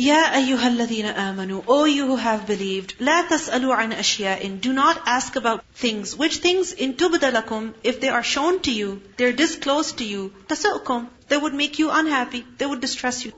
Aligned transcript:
Ya 0.00 0.18
ayyuhal 0.32 0.76
ladhina 0.78 1.14
amanu, 1.14 1.62
O 1.68 1.84
you 1.84 2.06
who 2.06 2.16
have 2.16 2.46
believed, 2.46 2.94
la 3.00 3.22
tas'alu 3.30 3.70
an 3.78 3.90
ashya'in, 3.92 4.58
do 4.62 4.72
not 4.72 5.02
ask 5.04 5.36
about 5.36 5.62
things, 5.74 6.16
which 6.16 6.38
things 6.38 6.72
in 6.72 6.94
tubdalakum, 6.94 7.74
if 7.82 8.00
they 8.00 8.08
are 8.08 8.22
shown 8.22 8.60
to 8.60 8.70
you, 8.70 9.02
they're 9.18 9.34
disclosed 9.34 9.98
to 9.98 10.04
you, 10.04 10.32
tasu'kum, 10.48 11.06
they 11.28 11.36
would 11.36 11.52
make 11.52 11.78
you 11.78 11.90
unhappy, 11.90 12.46
they 12.56 12.64
would 12.64 12.80
distress 12.80 13.26
you. 13.26 13.34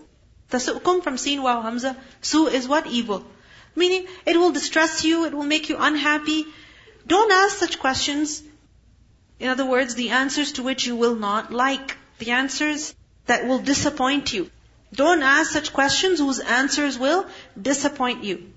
Tasu'kum 0.52 1.02
from 1.02 1.18
sin 1.18 1.42
wa 1.42 1.60
hamza, 1.62 1.96
su 2.20 2.46
is 2.46 2.68
what? 2.68 2.86
Evil. 2.86 3.26
Meaning, 3.74 4.06
it 4.24 4.36
will 4.36 4.52
distress 4.52 5.04
you, 5.04 5.24
it 5.24 5.34
will 5.34 5.50
make 5.56 5.68
you 5.68 5.76
unhappy. 5.90 6.46
Don't 7.08 7.32
ask 7.32 7.56
such 7.56 7.80
questions. 7.80 8.40
In 9.40 9.48
other 9.48 9.66
words, 9.66 9.96
the 9.96 10.10
answers 10.10 10.52
to 10.52 10.62
which 10.62 10.86
you 10.86 10.94
will 10.94 11.16
not 11.16 11.52
like, 11.52 11.96
the 12.20 12.30
answers 12.30 12.94
that 13.26 13.48
will 13.48 13.58
disappoint 13.58 14.32
you 14.32 14.48
don't 14.94 15.22
ask 15.22 15.50
such 15.50 15.72
questions 15.72 16.18
whose 16.18 16.40
answers 16.40 16.98
will 16.98 17.26
disappoint 17.60 18.24
you. 18.24 18.52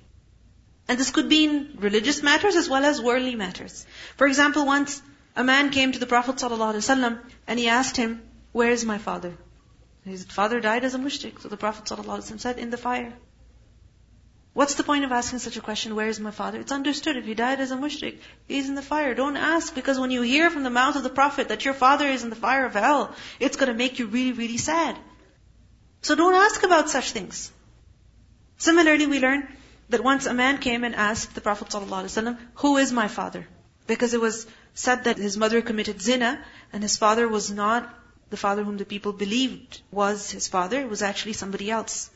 And 0.88 1.00
this 1.00 1.12
could 1.12 1.30
be 1.30 1.46
in 1.46 1.78
religious 1.80 2.22
matters 2.22 2.56
as 2.56 2.70
well 2.70 2.86
as 2.86 3.02
worldly 3.02 3.36
matters. 3.36 3.86
For 4.18 4.28
example, 4.28 4.66
once 4.66 5.02
a 5.36 5.44
man 5.44 5.72
came 5.72 5.92
to 5.94 6.00
the 6.00 6.06
Prophet 6.06 6.36
ﷺ 6.36 7.20
and 7.48 7.60
he 7.60 7.70
asked 7.70 7.98
him, 7.98 8.22
Where 8.52 8.70
is 8.70 8.86
my 8.86 8.98
father? 8.98 9.34
His 10.04 10.26
father 10.26 10.60
died 10.60 10.84
as 10.84 10.94
a 10.94 11.00
mushrik. 11.00 11.42
So 11.42 11.50
the 11.50 11.58
Prophet 11.58 11.86
ﷺ 11.86 12.40
said, 12.40 12.60
In 12.60 12.70
the 12.70 12.78
fire. 12.78 13.14
What's 14.54 14.76
the 14.76 14.84
point 14.84 15.04
of 15.04 15.12
asking 15.12 15.40
such 15.40 15.58
a 15.58 15.62
question, 15.62 15.96
where 15.96 16.08
is 16.08 16.20
my 16.22 16.32
father? 16.32 16.62
It's 16.62 16.72
understood, 16.72 17.18
if 17.18 17.26
he 17.26 17.34
died 17.34 17.60
as 17.60 17.72
a 17.72 17.76
mushrik, 17.76 18.20
he's 18.48 18.70
in 18.70 18.76
the 18.76 18.82
fire. 18.82 19.14
Don't 19.14 19.36
ask, 19.36 19.76
because 19.76 20.00
when 20.00 20.12
you 20.12 20.22
hear 20.22 20.50
from 20.50 20.64
the 20.64 20.70
mouth 20.70 20.96
of 20.96 21.04
the 21.04 21.10
Prophet 21.10 21.50
that 21.50 21.66
your 21.66 21.74
father 21.74 22.08
is 22.08 22.24
in 22.24 22.30
the 22.30 22.38
fire 22.38 22.66
of 22.66 22.72
hell, 22.72 23.14
it's 23.42 23.58
gonna 23.58 23.74
make 23.74 24.00
you 24.00 24.06
really, 24.06 24.32
really 24.32 24.58
sad. 24.58 24.98
So 26.06 26.14
don't 26.14 26.36
ask 26.36 26.62
about 26.62 26.92
such 26.92 27.14
things. 27.14 27.52
Similarly, 28.58 29.08
we 29.08 29.20
learn 29.20 29.48
that 29.90 30.04
once 30.04 30.28
a 30.28 30.36
man 30.36 30.60
came 30.60 30.84
and 30.84 30.94
asked 30.94 31.34
the 31.34 31.42
Prophet 31.42 31.70
ﷺ, 31.70 32.38
Who 32.64 32.78
is 32.78 32.92
my 32.92 33.08
father? 33.08 33.48
Because 33.88 34.14
it 34.14 34.22
was 34.22 34.46
said 34.76 35.06
that 35.06 35.18
his 35.18 35.36
mother 35.36 35.64
committed 35.64 36.04
zina, 36.04 36.46
and 36.72 36.84
his 36.84 36.96
father 36.96 37.28
was 37.28 37.50
not 37.50 37.92
the 38.30 38.38
father 38.38 38.64
whom 38.64 38.78
the 38.78 38.86
people 38.86 39.14
believed 39.14 39.82
was 39.90 40.30
his 40.30 40.48
father, 40.48 40.80
it 40.80 40.90
was 40.90 41.02
actually 41.02 41.34
somebody 41.34 41.72
else. 41.72 42.12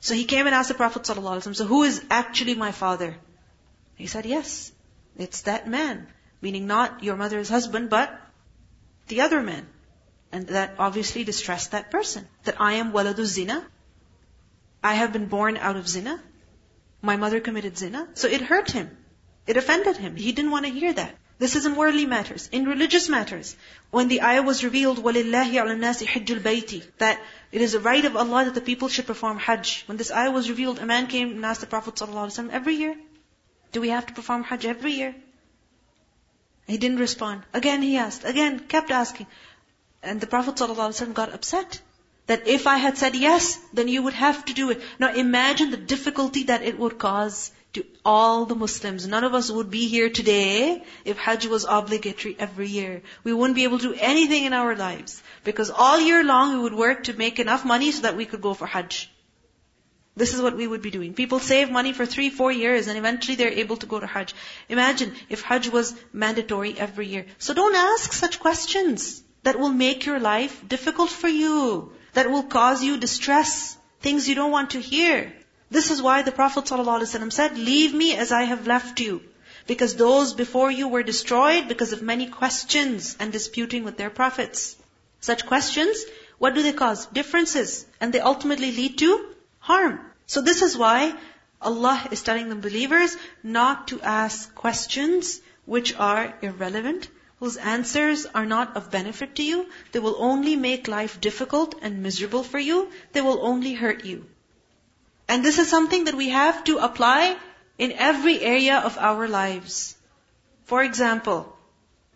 So 0.00 0.12
he 0.12 0.26
came 0.26 0.46
and 0.46 0.54
asked 0.54 0.68
the 0.68 0.74
Prophet 0.82 1.04
ﷺ, 1.04 1.56
So 1.56 1.64
who 1.64 1.82
is 1.84 2.04
actually 2.10 2.56
my 2.56 2.72
father? 2.72 3.16
He 3.94 4.06
said, 4.06 4.26
Yes, 4.26 4.70
it's 5.16 5.42
that 5.52 5.66
man. 5.66 6.06
Meaning 6.42 6.66
not 6.66 7.02
your 7.02 7.16
mother's 7.16 7.48
husband, 7.48 7.88
but 7.88 8.14
the 9.08 9.22
other 9.22 9.40
man. 9.40 9.66
And 10.31 10.47
that 10.47 10.75
obviously 10.79 11.23
distressed 11.23 11.71
that 11.71 11.91
person. 11.91 12.27
That 12.43 12.59
I 12.59 12.73
am 12.73 12.91
waladu 12.91 13.25
zina. 13.25 13.65
I 14.83 14.95
have 14.95 15.13
been 15.13 15.27
born 15.27 15.57
out 15.57 15.77
of 15.77 15.87
zina. 15.87 16.21
My 17.01 17.15
mother 17.15 17.39
committed 17.39 17.77
zina. 17.77 18.07
So 18.13 18.27
it 18.27 18.41
hurt 18.41 18.71
him. 18.71 18.97
It 19.47 19.57
offended 19.57 19.97
him. 19.97 20.15
He 20.15 20.31
didn't 20.31 20.51
want 20.51 20.65
to 20.65 20.71
hear 20.71 20.93
that. 20.93 21.15
This 21.37 21.55
is 21.55 21.65
in 21.65 21.75
worldly 21.75 22.05
matters. 22.05 22.47
In 22.51 22.65
religious 22.65 23.09
matters, 23.09 23.55
when 23.91 24.07
the 24.07 24.21
ayah 24.21 24.41
was 24.41 24.63
revealed, 24.63 24.99
وَلِلَّهِ 24.99 25.51
عَلَى 25.51 25.77
النَّاسِ 25.77 26.05
حِجُّ 26.05 26.39
الْبَيْتِ 26.39 26.97
That 26.99 27.19
it 27.51 27.61
is 27.61 27.73
a 27.73 27.79
right 27.79 28.05
of 28.05 28.15
Allah 28.15 28.45
that 28.45 28.55
the 28.55 28.61
people 28.61 28.87
should 28.87 29.05
perform 29.05 29.37
hajj. 29.37 29.83
When 29.87 29.97
this 29.97 30.11
ayah 30.11 30.31
was 30.31 30.49
revealed, 30.49 30.79
a 30.79 30.85
man 30.85 31.07
came 31.07 31.31
and 31.31 31.45
asked 31.45 31.61
the 31.61 31.67
Prophet 31.67 31.95
ﷺ, 31.95 32.51
every 32.51 32.75
year, 32.75 32.95
do 33.73 33.81
we 33.81 33.89
have 33.89 34.05
to 34.05 34.13
perform 34.13 34.43
hajj 34.43 34.65
every 34.65 34.93
year? 34.93 35.13
He 36.67 36.77
didn't 36.77 36.99
respond. 36.99 37.43
Again 37.53 37.81
he 37.81 37.97
asked. 37.97 38.23
Again, 38.23 38.59
kept 38.59 38.89
asking. 38.89 39.27
And 40.02 40.20
the 40.20 40.26
Prophet 40.26 40.54
ﷺ 40.54 41.14
got 41.14 41.32
upset. 41.34 41.80
That 42.26 42.46
if 42.46 42.66
I 42.66 42.76
had 42.76 42.96
said 42.96 43.16
yes, 43.16 43.58
then 43.72 43.88
you 43.88 44.02
would 44.02 44.14
have 44.14 44.44
to 44.46 44.54
do 44.54 44.70
it. 44.70 44.80
Now 44.98 45.12
imagine 45.12 45.70
the 45.70 45.76
difficulty 45.76 46.44
that 46.44 46.62
it 46.62 46.78
would 46.78 46.96
cause 46.98 47.50
to 47.72 47.84
all 48.04 48.46
the 48.46 48.54
Muslims. 48.54 49.06
None 49.06 49.24
of 49.24 49.34
us 49.34 49.50
would 49.50 49.70
be 49.70 49.88
here 49.88 50.08
today 50.10 50.82
if 51.04 51.18
Hajj 51.18 51.46
was 51.46 51.66
obligatory 51.68 52.36
every 52.38 52.68
year. 52.68 53.02
We 53.24 53.32
wouldn't 53.32 53.56
be 53.56 53.64
able 53.64 53.78
to 53.78 53.92
do 53.92 54.00
anything 54.00 54.44
in 54.44 54.52
our 54.52 54.74
lives. 54.76 55.22
Because 55.44 55.70
all 55.70 56.00
year 56.00 56.22
long 56.24 56.54
we 56.54 56.62
would 56.62 56.74
work 56.74 57.04
to 57.04 57.12
make 57.12 57.38
enough 57.38 57.64
money 57.64 57.92
so 57.92 58.02
that 58.02 58.16
we 58.16 58.26
could 58.26 58.40
go 58.40 58.54
for 58.54 58.66
Hajj. 58.66 59.10
This 60.16 60.34
is 60.34 60.42
what 60.42 60.56
we 60.56 60.66
would 60.66 60.82
be 60.82 60.90
doing. 60.90 61.14
People 61.14 61.40
save 61.40 61.70
money 61.70 61.92
for 61.92 62.06
three, 62.06 62.30
four 62.30 62.52
years 62.52 62.88
and 62.88 62.98
eventually 62.98 63.36
they're 63.36 63.60
able 63.64 63.76
to 63.78 63.86
go 63.86 64.00
to 64.00 64.06
Hajj. 64.06 64.34
Imagine 64.68 65.14
if 65.28 65.42
Hajj 65.42 65.68
was 65.68 65.94
mandatory 66.12 66.78
every 66.78 67.06
year. 67.08 67.26
So 67.38 67.54
don't 67.54 67.74
ask 67.74 68.12
such 68.12 68.40
questions 68.40 69.22
that 69.42 69.58
will 69.58 69.70
make 69.70 70.06
your 70.06 70.18
life 70.18 70.66
difficult 70.68 71.10
for 71.10 71.28
you, 71.28 71.92
that 72.12 72.30
will 72.30 72.42
cause 72.42 72.82
you 72.82 72.96
distress, 72.96 73.76
things 74.00 74.28
you 74.28 74.34
don't 74.34 74.50
want 74.50 74.70
to 74.70 74.80
hear. 74.80 75.32
This 75.70 75.90
is 75.90 76.02
why 76.02 76.22
the 76.22 76.32
Prophet 76.32 76.64
ﷺ 76.64 77.32
said, 77.32 77.56
Leave 77.56 77.94
me 77.94 78.16
as 78.16 78.32
I 78.32 78.42
have 78.44 78.66
left 78.66 79.00
you. 79.00 79.22
Because 79.66 79.94
those 79.94 80.32
before 80.32 80.70
you 80.70 80.88
were 80.88 81.04
destroyed 81.04 81.68
because 81.68 81.92
of 81.92 82.02
many 82.02 82.26
questions 82.26 83.16
and 83.20 83.32
disputing 83.32 83.84
with 83.84 83.96
their 83.96 84.10
prophets. 84.10 84.76
Such 85.20 85.46
questions, 85.46 86.04
what 86.38 86.54
do 86.54 86.62
they 86.62 86.72
cause? 86.72 87.06
Differences. 87.06 87.86
And 88.00 88.12
they 88.12 88.20
ultimately 88.20 88.72
lead 88.72 88.98
to 88.98 89.26
harm. 89.60 90.00
So 90.26 90.40
this 90.40 90.62
is 90.62 90.76
why 90.76 91.14
Allah 91.60 92.08
is 92.10 92.22
telling 92.22 92.48
the 92.48 92.56
believers 92.56 93.16
not 93.42 93.88
to 93.88 94.00
ask 94.00 94.54
questions 94.54 95.40
which 95.66 95.94
are 95.94 96.34
irrelevant, 96.40 97.08
whose 97.40 97.56
answers 97.56 98.26
are 98.26 98.46
not 98.46 98.76
of 98.76 98.90
benefit 98.90 99.34
to 99.36 99.42
you, 99.42 99.66
they 99.92 99.98
will 99.98 100.16
only 100.18 100.56
make 100.56 100.86
life 100.88 101.20
difficult 101.20 101.74
and 101.82 102.02
miserable 102.02 102.42
for 102.44 102.58
you, 102.58 102.90
they 103.12 103.20
will 103.20 103.40
only 103.44 103.72
hurt 103.74 104.04
you. 104.04 104.26
And 105.26 105.44
this 105.44 105.58
is 105.58 105.68
something 105.68 106.04
that 106.04 106.14
we 106.14 106.28
have 106.28 106.64
to 106.64 106.78
apply 106.78 107.36
in 107.78 107.92
every 107.92 108.40
area 108.40 108.78
of 108.78 108.98
our 108.98 109.26
lives. 109.26 109.96
For 110.64 110.82
example, 110.82 111.56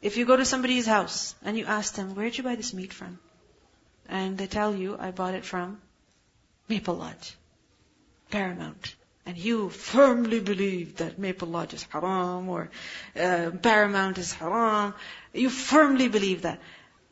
if 0.03 0.19
you 0.19 0.27
go 0.27 0.37
to 0.37 0.45
somebody's 0.45 0.87
house 0.87 1.35
and 1.43 1.57
you 1.57 1.65
ask 1.65 1.95
them, 1.95 2.15
where 2.15 2.27
did 2.27 2.37
you 2.37 2.45
buy 2.45 2.57
this 2.57 2.75
meat 2.75 2.93
from? 2.93 3.19
And 4.09 4.37
they 4.37 4.47
tell 4.47 4.75
you, 4.75 4.97
I 4.99 5.11
bought 5.11 5.35
it 5.35 5.47
from 5.47 5.81
Maple 6.69 6.97
Lodge, 6.97 7.35
Paramount 8.31 8.95
and 9.27 9.39
you 9.39 9.71
firmly 9.71 10.41
believe 10.41 10.97
that 10.97 11.19
Maple 11.19 11.49
Lodge 11.49 11.75
is 11.75 11.85
haram 11.85 12.49
or 12.49 12.71
uh, 13.17 13.51
Paramount 13.63 14.19
is 14.19 14.33
haram, 14.33 14.95
you 15.33 15.51
firmly 15.51 16.09
believe 16.09 16.43
that, 16.43 16.61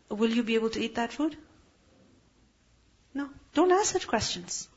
will 0.09 0.31
you 0.31 0.43
be 0.43 0.55
able 0.55 0.71
to 0.71 0.81
eat 0.81 0.97
that 0.97 1.13
food? 1.13 1.37
No. 3.15 3.29
Don't 3.55 3.73
ask 3.73 3.93
such 3.93 4.07
questions. 4.07 4.69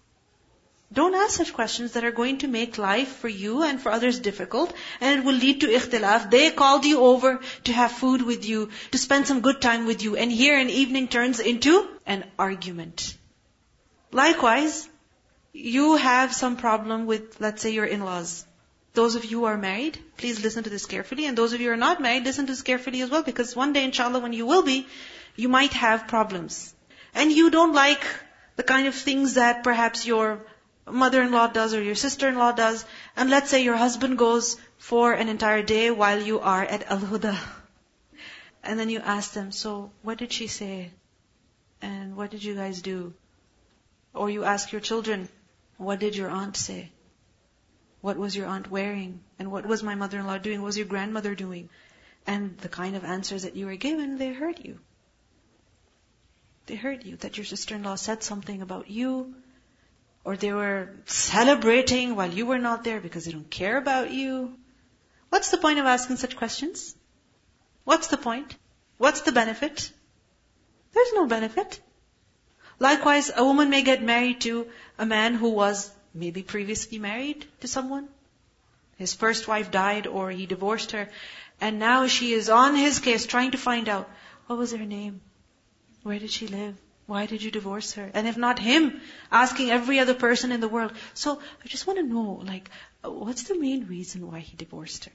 Don't 0.94 1.16
ask 1.16 1.38
such 1.38 1.54
questions 1.54 1.94
that 1.94 2.06
are 2.06 2.12
going 2.12 2.38
to 2.38 2.48
make 2.48 2.78
life 2.78 3.08
for 3.18 3.28
you 3.28 3.64
and 3.64 3.82
for 3.82 3.92
others 3.92 4.20
difficult 4.20 4.72
and 5.02 5.20
it 5.20 5.26
will 5.26 5.34
lead 5.34 5.62
to 5.62 5.68
ikhtilaf. 5.68 6.30
They 6.30 6.52
called 6.52 6.86
you 6.86 7.02
over 7.02 7.42
to 7.66 7.74
have 7.74 7.92
food 7.92 8.22
with 8.22 8.46
you, 8.46 8.70
to 8.92 8.98
spend 8.98 9.28
some 9.28 9.42
good 9.42 9.62
time 9.62 9.88
with 9.88 10.04
you 10.04 10.16
and 10.16 10.32
here 10.32 10.58
an 10.58 10.70
evening 10.70 11.08
turns 11.08 11.40
into 11.40 11.90
an 12.06 12.24
argument. 12.38 13.18
Likewise, 14.12 14.88
you 15.56 15.96
have 15.96 16.34
some 16.34 16.58
problem 16.58 17.06
with, 17.06 17.40
let's 17.40 17.62
say, 17.62 17.72
your 17.72 17.86
in-laws. 17.86 18.46
Those 18.94 19.16
of 19.16 19.24
you 19.24 19.40
who 19.40 19.46
are 19.46 19.58
married, 19.58 19.98
please 20.18 20.44
listen 20.44 20.66
to 20.66 20.70
this 20.70 20.86
carefully. 20.86 21.26
And 21.26 21.38
those 21.38 21.54
of 21.54 21.62
you 21.62 21.68
who 21.68 21.74
are 21.74 21.78
not 21.78 22.02
married, 22.02 22.26
listen 22.26 22.46
to 22.46 22.52
this 22.52 22.62
carefully 22.62 23.02
as 23.02 23.10
well. 23.10 23.24
Because 23.24 23.56
one 23.56 23.72
day, 23.72 23.86
inshallah, 23.86 24.20
when 24.20 24.34
you 24.34 24.46
will 24.46 24.64
be, 24.64 24.86
you 25.38 25.48
might 25.48 25.72
have 25.74 26.10
problems. 26.10 26.74
And 27.14 27.32
you 27.32 27.50
don't 27.50 27.74
like 27.74 28.06
the 28.58 28.64
kind 28.64 28.88
of 28.88 28.96
things 28.96 29.36
that 29.36 29.64
perhaps 29.64 30.06
your 30.06 30.42
mother-in-law 30.86 31.48
does 31.48 31.74
or 31.74 31.82
your 31.82 31.96
sister-in-law 31.96 32.52
does. 32.52 32.86
And 33.16 33.30
let's 33.30 33.50
say 33.50 33.64
your 33.64 33.78
husband 33.78 34.18
goes 34.18 34.58
for 34.78 35.14
an 35.14 35.30
entire 35.30 35.64
day 35.64 35.90
while 35.90 36.22
you 36.22 36.42
are 36.42 36.64
at 36.64 36.90
Al-Huda. 36.92 37.38
And 38.62 38.78
then 38.78 38.90
you 38.90 39.00
ask 39.00 39.32
them, 39.32 39.54
so 39.54 39.92
what 40.02 40.18
did 40.18 40.34
she 40.34 40.48
say? 40.48 40.92
And 41.82 42.18
what 42.18 42.32
did 42.32 42.44
you 42.44 42.56
guys 42.56 42.82
do? 42.82 43.14
Or 44.14 44.30
you 44.30 44.44
ask 44.44 44.72
your 44.72 44.82
children, 44.82 45.30
what 45.78 46.00
did 46.00 46.16
your 46.16 46.30
aunt 46.30 46.56
say? 46.56 46.92
What 48.02 48.18
was 48.18 48.36
your 48.36 48.48
aunt 48.48 48.70
wearing? 48.70 49.22
And 49.40 49.52
what 49.52 49.66
was 49.66 49.84
my 49.84 49.96
mother-in-law 49.96 50.38
doing? 50.40 50.62
What 50.62 50.68
was 50.68 50.78
your 50.78 50.88
grandmother 50.88 51.36
doing? 51.36 51.70
And 52.28 52.58
the 52.60 52.70
kind 52.70 52.96
of 52.96 53.04
answers 53.04 53.44
that 53.44 53.56
you 53.56 53.66
were 53.66 53.76
given, 53.76 54.18
they 54.18 54.34
hurt 54.34 54.60
you. 54.64 54.80
They 56.68 56.76
hurt 56.76 57.06
you 57.06 57.18
that 57.18 57.38
your 57.38 57.46
sister-in-law 57.46 57.96
said 57.96 58.24
something 58.24 58.62
about 58.62 58.90
you, 58.90 59.36
or 60.24 60.36
they 60.36 60.52
were 60.54 60.96
celebrating 61.06 62.16
while 62.16 62.32
you 62.32 62.46
were 62.46 62.58
not 62.58 62.84
there 62.84 63.00
because 63.00 63.26
they 63.26 63.32
don't 63.32 63.50
care 63.50 63.78
about 63.78 64.12
you. 64.12 64.56
What's 65.30 65.52
the 65.52 65.58
point 65.58 65.80
of 65.80 65.86
asking 65.86 66.18
such 66.18 66.36
questions? 66.36 66.96
What's 67.84 68.08
the 68.08 68.18
point? 68.18 68.56
What's 68.98 69.22
the 69.22 69.32
benefit? 69.32 69.92
There's 70.94 71.14
no 71.14 71.28
benefit. 71.28 71.80
Likewise, 72.80 73.32
a 73.36 73.44
woman 73.44 73.70
may 73.70 73.82
get 73.82 74.04
married 74.04 74.42
to 74.42 74.68
a 74.98 75.06
man 75.06 75.36
who 75.36 75.50
was 75.50 75.92
maybe 76.14 76.44
previously 76.44 77.00
married 77.00 77.46
to 77.62 77.68
someone. 77.68 78.08
His 78.98 79.14
first 79.14 79.48
wife 79.48 79.72
died 79.72 80.08
or 80.08 80.30
he 80.30 80.46
divorced 80.46 80.92
her. 80.92 81.10
And 81.62 81.80
now 81.80 82.08
she 82.08 82.34
is 82.34 82.50
on 82.50 82.76
his 82.76 83.00
case 83.00 83.26
trying 83.26 83.52
to 83.52 83.58
find 83.58 83.88
out, 83.88 84.10
what 84.48 84.58
was 84.60 84.72
her 84.72 84.86
name? 84.86 85.22
Where 86.04 86.20
did 86.20 86.32
she 86.32 86.48
live? 86.48 86.76
Why 87.08 87.26
did 87.28 87.44
you 87.44 87.52
divorce 87.52 87.94
her? 87.94 88.10
And 88.14 88.28
if 88.28 88.36
not 88.36 88.60
him, 88.60 89.02
asking 89.32 89.70
every 89.70 90.00
other 90.00 90.14
person 90.14 90.52
in 90.52 90.60
the 90.60 90.68
world. 90.68 90.92
So 91.14 91.40
I 91.64 91.68
just 91.68 91.88
want 91.88 92.00
to 92.00 92.06
know, 92.06 92.42
like, 92.44 92.70
what's 93.04 93.44
the 93.44 93.60
main 93.60 93.88
reason 93.88 94.30
why 94.30 94.40
he 94.40 94.58
divorced 94.58 95.06
her? 95.06 95.12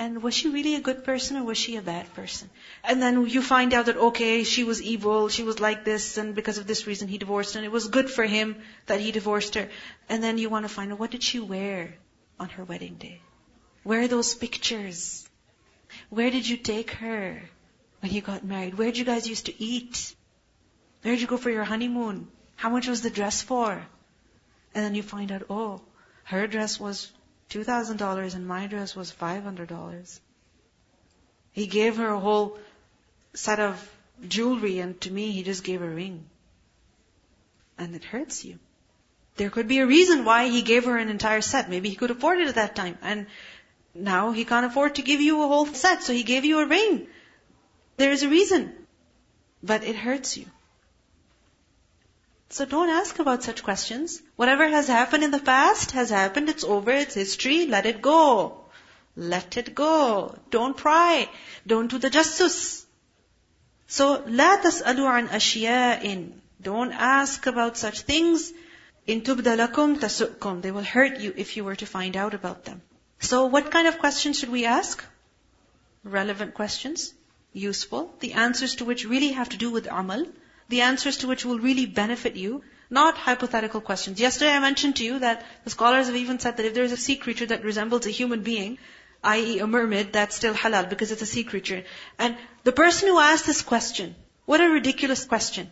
And 0.00 0.22
was 0.22 0.32
she 0.32 0.48
really 0.48 0.76
a 0.76 0.80
good 0.80 1.04
person 1.04 1.36
or 1.36 1.44
was 1.44 1.58
she 1.58 1.76
a 1.76 1.82
bad 1.82 2.12
person? 2.14 2.48
And 2.82 3.02
then 3.02 3.26
you 3.26 3.42
find 3.42 3.74
out 3.74 3.84
that, 3.84 3.98
okay, 4.08 4.44
she 4.44 4.64
was 4.64 4.80
evil, 4.80 5.28
she 5.28 5.42
was 5.42 5.60
like 5.60 5.84
this, 5.84 6.16
and 6.16 6.34
because 6.34 6.56
of 6.56 6.66
this 6.66 6.86
reason 6.86 7.06
he 7.06 7.18
divorced 7.18 7.54
and 7.54 7.66
it 7.66 7.70
was 7.70 7.88
good 7.88 8.08
for 8.08 8.24
him 8.24 8.56
that 8.86 9.00
he 9.00 9.12
divorced 9.12 9.56
her. 9.56 9.68
And 10.08 10.22
then 10.22 10.38
you 10.38 10.48
want 10.48 10.64
to 10.64 10.72
find 10.76 10.90
out, 10.90 10.98
what 10.98 11.10
did 11.10 11.22
she 11.22 11.38
wear 11.38 11.92
on 12.38 12.48
her 12.48 12.64
wedding 12.64 12.94
day? 12.94 13.20
Where 13.82 14.00
are 14.00 14.08
those 14.08 14.34
pictures? 14.34 15.28
Where 16.08 16.30
did 16.30 16.48
you 16.48 16.56
take 16.56 16.92
her 16.92 17.42
when 18.00 18.10
you 18.10 18.22
got 18.22 18.42
married? 18.42 18.78
Where 18.78 18.88
did 18.88 18.96
you 18.96 19.04
guys 19.04 19.28
used 19.28 19.46
to 19.52 19.62
eat? 19.62 20.14
Where 21.02 21.12
did 21.12 21.20
you 21.20 21.26
go 21.26 21.36
for 21.36 21.50
your 21.50 21.64
honeymoon? 21.64 22.28
How 22.56 22.70
much 22.70 22.88
was 22.88 23.02
the 23.02 23.10
dress 23.10 23.42
for? 23.42 23.70
And 24.74 24.82
then 24.82 24.94
you 24.94 25.02
find 25.02 25.30
out, 25.30 25.42
oh, 25.50 25.82
her 26.24 26.46
dress 26.46 26.80
was 26.80 27.12
$2,000 27.50 28.34
and 28.34 28.46
my 28.46 28.66
dress 28.66 28.94
was 28.96 29.12
$500. 29.12 30.20
He 31.52 31.66
gave 31.66 31.96
her 31.96 32.08
a 32.08 32.20
whole 32.20 32.58
set 33.34 33.60
of 33.60 33.90
jewelry 34.26 34.78
and 34.78 35.00
to 35.00 35.10
me 35.10 35.32
he 35.32 35.42
just 35.42 35.64
gave 35.64 35.82
a 35.82 35.88
ring. 35.88 36.24
And 37.76 37.94
it 37.94 38.04
hurts 38.04 38.44
you. 38.44 38.58
There 39.36 39.50
could 39.50 39.68
be 39.68 39.78
a 39.78 39.86
reason 39.86 40.24
why 40.24 40.48
he 40.48 40.62
gave 40.62 40.84
her 40.84 40.96
an 40.96 41.08
entire 41.08 41.40
set. 41.40 41.70
Maybe 41.70 41.88
he 41.88 41.96
could 41.96 42.10
afford 42.10 42.40
it 42.40 42.48
at 42.48 42.56
that 42.56 42.76
time. 42.76 42.98
And 43.02 43.26
now 43.94 44.32
he 44.32 44.44
can't 44.44 44.66
afford 44.66 44.96
to 44.96 45.02
give 45.02 45.20
you 45.20 45.42
a 45.42 45.48
whole 45.48 45.66
set, 45.66 46.02
so 46.02 46.12
he 46.12 46.22
gave 46.22 46.44
you 46.44 46.58
a 46.60 46.66
ring. 46.66 47.06
There 47.96 48.12
is 48.12 48.22
a 48.22 48.28
reason. 48.28 48.74
But 49.62 49.82
it 49.82 49.96
hurts 49.96 50.36
you. 50.36 50.46
So 52.52 52.64
don't 52.64 52.88
ask 52.88 53.16
about 53.20 53.44
such 53.44 53.62
questions. 53.62 54.20
Whatever 54.34 54.66
has 54.66 54.88
happened 54.88 55.22
in 55.22 55.30
the 55.30 55.38
past 55.38 55.92
has 55.92 56.10
happened. 56.10 56.48
It's 56.48 56.64
over. 56.64 56.90
It's 56.90 57.14
history. 57.14 57.66
Let 57.66 57.86
it 57.86 58.02
go. 58.02 58.64
Let 59.16 59.56
it 59.56 59.72
go. 59.72 60.34
Don't 60.50 60.76
pry. 60.76 61.28
Don't 61.64 61.88
do 61.88 62.00
tajassus. 62.00 62.84
So, 63.86 64.24
لا 64.26 64.60
تسألوا 64.62 65.08
عن 65.08 65.28
أشياء. 65.28 66.32
Don't 66.60 66.92
ask 66.92 67.46
about 67.46 67.76
such 67.76 68.00
things. 68.00 68.52
In 69.06 69.22
تبدلكم 69.22 70.00
تسؤكم. 70.00 70.62
They 70.62 70.72
will 70.72 70.82
hurt 70.82 71.20
you 71.20 71.32
if 71.36 71.56
you 71.56 71.62
were 71.62 71.76
to 71.76 71.86
find 71.86 72.16
out 72.16 72.34
about 72.34 72.64
them. 72.64 72.82
So, 73.20 73.44
what 73.46 73.70
kind 73.70 73.86
of 73.86 74.00
questions 74.00 74.40
should 74.40 74.50
we 74.50 74.66
ask? 74.66 75.04
Relevant 76.02 76.54
questions. 76.54 77.14
Useful. 77.52 78.12
The 78.18 78.32
answers 78.32 78.74
to 78.76 78.84
which 78.84 79.04
really 79.04 79.32
have 79.32 79.50
to 79.50 79.56
do 79.56 79.70
with 79.70 79.86
amal 79.86 80.26
the 80.70 80.80
answers 80.82 81.18
to 81.18 81.28
which 81.28 81.44
will 81.44 81.58
really 81.58 81.86
benefit 81.86 82.36
you, 82.36 82.62
not 82.88 83.16
hypothetical 83.16 83.80
questions. 83.80 84.20
Yesterday 84.20 84.52
I 84.52 84.60
mentioned 84.60 84.96
to 84.96 85.04
you 85.04 85.18
that 85.18 85.44
the 85.64 85.70
scholars 85.70 86.06
have 86.06 86.16
even 86.16 86.38
said 86.38 86.56
that 86.56 86.66
if 86.66 86.74
there 86.74 86.84
is 86.84 86.92
a 86.92 86.96
sea 86.96 87.16
creature 87.16 87.46
that 87.46 87.64
resembles 87.64 88.06
a 88.06 88.10
human 88.10 88.42
being, 88.42 88.78
i.e. 89.24 89.58
a 89.58 89.66
mermaid, 89.66 90.12
that's 90.12 90.36
still 90.36 90.54
halal 90.54 90.88
because 90.88 91.12
it's 91.12 91.22
a 91.22 91.26
sea 91.26 91.44
creature. 91.44 91.84
And 92.18 92.36
the 92.64 92.72
person 92.72 93.08
who 93.08 93.18
asked 93.18 93.46
this 93.46 93.62
question, 93.62 94.14
what 94.46 94.60
a 94.60 94.68
ridiculous 94.68 95.24
question. 95.24 95.70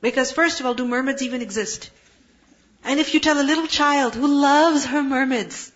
Because 0.00 0.32
first 0.32 0.60
of 0.60 0.66
all, 0.66 0.74
do 0.74 0.86
mermaids 0.86 1.22
even 1.22 1.42
exist? 1.42 1.90
And 2.84 3.00
if 3.00 3.14
you 3.14 3.20
tell 3.20 3.40
a 3.40 3.50
little 3.50 3.66
child 3.66 4.14
who 4.14 4.26
loves 4.26 4.84
her 4.84 5.02
mermaids, 5.02 5.72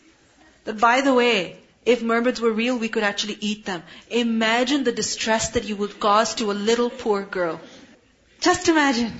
that 0.64 0.78
by 0.78 1.00
the 1.00 1.14
way, 1.14 1.58
if 1.84 2.02
mermaids 2.02 2.40
were 2.40 2.52
real, 2.52 2.78
we 2.78 2.88
could 2.88 3.02
actually 3.02 3.36
eat 3.40 3.64
them. 3.64 3.82
Imagine 4.08 4.84
the 4.84 4.92
distress 4.92 5.50
that 5.50 5.64
you 5.64 5.74
would 5.76 5.98
cause 5.98 6.36
to 6.36 6.52
a 6.52 6.60
little 6.70 6.90
poor 6.90 7.22
girl. 7.24 7.60
Just 8.42 8.68
imagine. 8.68 9.12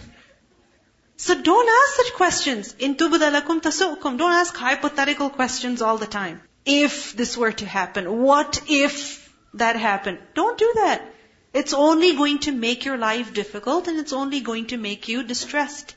So 1.17 1.41
don't 1.41 1.69
ask 1.73 1.97
such 1.97 2.13
questions. 2.15 2.75
In 2.79 2.97
tubdalakum 2.97 3.61
tasu'kum. 3.63 4.19
Don't 4.19 4.33
ask 4.33 4.57
hypothetical 4.57 5.31
questions 5.31 5.81
all 5.81 5.99
the 5.99 6.09
time. 6.15 6.41
If 6.65 7.17
this 7.17 7.37
were 7.37 7.53
to 7.53 7.67
happen, 7.67 8.11
what 8.23 8.61
if 8.69 9.33
that 9.55 9.77
happened? 9.77 10.19
Don't 10.35 10.59
do 10.59 10.73
that. 10.77 11.09
It's 11.53 11.75
only 11.75 12.17
going 12.17 12.39
to 12.47 12.53
make 12.53 12.85
your 12.85 12.97
life 12.97 13.33
difficult 13.35 13.89
and 13.89 13.99
it's 14.01 14.13
only 14.13 14.41
going 14.41 14.67
to 14.69 14.77
make 14.77 15.09
you 15.09 15.23
distressed. 15.23 15.95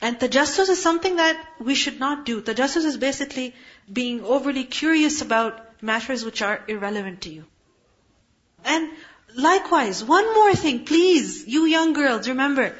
And 0.00 0.18
tajassus 0.18 0.70
is 0.70 0.82
something 0.82 1.16
that 1.16 1.38
we 1.58 1.74
should 1.74 2.00
not 2.00 2.24
do. 2.24 2.40
Tajassus 2.40 2.84
is 2.84 2.96
basically 2.96 3.54
being 4.00 4.24
overly 4.24 4.64
curious 4.64 5.20
about 5.20 5.82
matters 5.82 6.24
which 6.24 6.40
are 6.40 6.62
irrelevant 6.68 7.22
to 7.22 7.30
you. 7.30 7.44
And 8.64 8.90
Likewise, 9.36 10.02
one 10.02 10.34
more 10.34 10.54
thing, 10.54 10.84
please, 10.84 11.46
you 11.46 11.64
young 11.64 11.92
girls, 11.92 12.28
remember, 12.28 12.74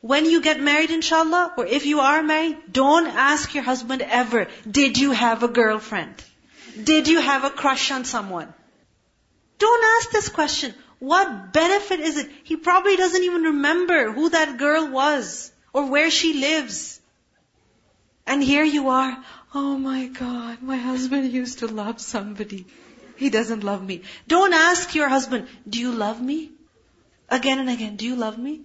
when 0.00 0.24
you 0.26 0.40
get 0.40 0.60
married, 0.60 0.90
inshallah, 0.90 1.54
or 1.56 1.66
if 1.66 1.86
you 1.86 2.00
are 2.00 2.22
married, 2.22 2.58
don't 2.70 3.06
ask 3.08 3.54
your 3.54 3.64
husband 3.64 4.02
ever, 4.02 4.46
did 4.70 4.98
you 4.98 5.12
have 5.12 5.42
a 5.42 5.48
girlfriend? 5.48 6.14
Did 6.82 7.08
you 7.08 7.20
have 7.20 7.44
a 7.44 7.50
crush 7.50 7.90
on 7.90 8.04
someone? 8.04 8.52
Don't 9.58 9.84
ask 9.96 10.10
this 10.10 10.28
question. 10.28 10.74
What 10.98 11.52
benefit 11.52 12.00
is 12.00 12.18
it? 12.18 12.30
He 12.44 12.56
probably 12.56 12.96
doesn't 12.96 13.22
even 13.22 13.42
remember 13.42 14.12
who 14.12 14.30
that 14.30 14.58
girl 14.58 14.88
was 14.88 15.50
or 15.72 15.86
where 15.86 16.10
she 16.10 16.34
lives. 16.34 17.00
And 18.26 18.42
here 18.42 18.64
you 18.64 18.88
are, 18.88 19.16
oh 19.54 19.76
my 19.78 20.06
God, 20.06 20.62
my 20.62 20.76
husband 20.76 21.32
used 21.32 21.60
to 21.60 21.66
love 21.66 22.00
somebody. 22.00 22.66
He 23.16 23.30
doesn't 23.30 23.64
love 23.64 23.84
me. 23.84 24.02
Don't 24.28 24.52
ask 24.52 24.94
your 24.94 25.08
husband, 25.08 25.48
do 25.68 25.78
you 25.78 25.92
love 25.92 26.20
me? 26.20 26.50
Again 27.28 27.58
and 27.58 27.70
again, 27.70 27.96
do 27.96 28.04
you 28.04 28.16
love 28.16 28.38
me? 28.38 28.60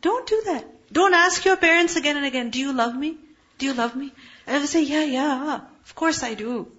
Don't 0.00 0.26
do 0.26 0.42
that. 0.46 0.66
Don't 0.92 1.14
ask 1.14 1.44
your 1.44 1.56
parents 1.56 1.96
again 1.96 2.16
and 2.16 2.26
again, 2.26 2.50
do 2.50 2.60
you 2.60 2.72
love 2.72 2.94
me? 2.94 3.16
Do 3.58 3.66
you 3.66 3.74
love 3.74 3.96
me? 3.96 4.12
And 4.46 4.62
they 4.62 4.66
say, 4.66 4.82
yeah, 4.82 5.04
yeah, 5.04 5.60
of 5.84 5.94
course 5.94 6.22
I 6.22 6.34
do. 6.34 6.70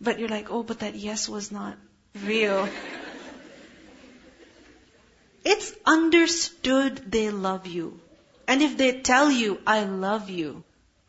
But 0.00 0.18
you're 0.18 0.28
like, 0.28 0.50
oh, 0.50 0.62
but 0.62 0.80
that 0.80 0.94
yes 0.94 1.28
was 1.28 1.50
not 1.50 1.76
real. 2.24 2.68
it's 5.44 5.72
understood 5.86 6.96
they 7.10 7.30
love 7.30 7.66
you. 7.66 8.00
And 8.46 8.62
if 8.62 8.76
they 8.76 9.00
tell 9.00 9.30
you, 9.30 9.60
I 9.66 9.84
love 9.84 10.30
you, 10.30 10.64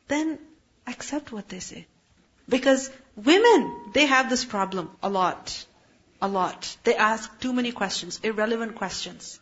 then 0.08 0.40
accept 0.88 1.32
what 1.32 1.50
they 1.50 1.60
say. 1.60 1.86
Because 2.48 2.90
women, 3.19 3.93
they 3.93 4.07
have 4.07 4.31
this 4.31 4.45
problem 4.45 4.91
a 5.03 5.09
lot. 5.09 5.67
A 6.23 6.29
lot. 6.29 6.77
They 6.85 6.95
ask 6.97 7.41
too 7.41 7.53
many 7.53 7.73
questions, 7.73 8.21
irrelevant 8.23 8.77
questions. 8.77 9.39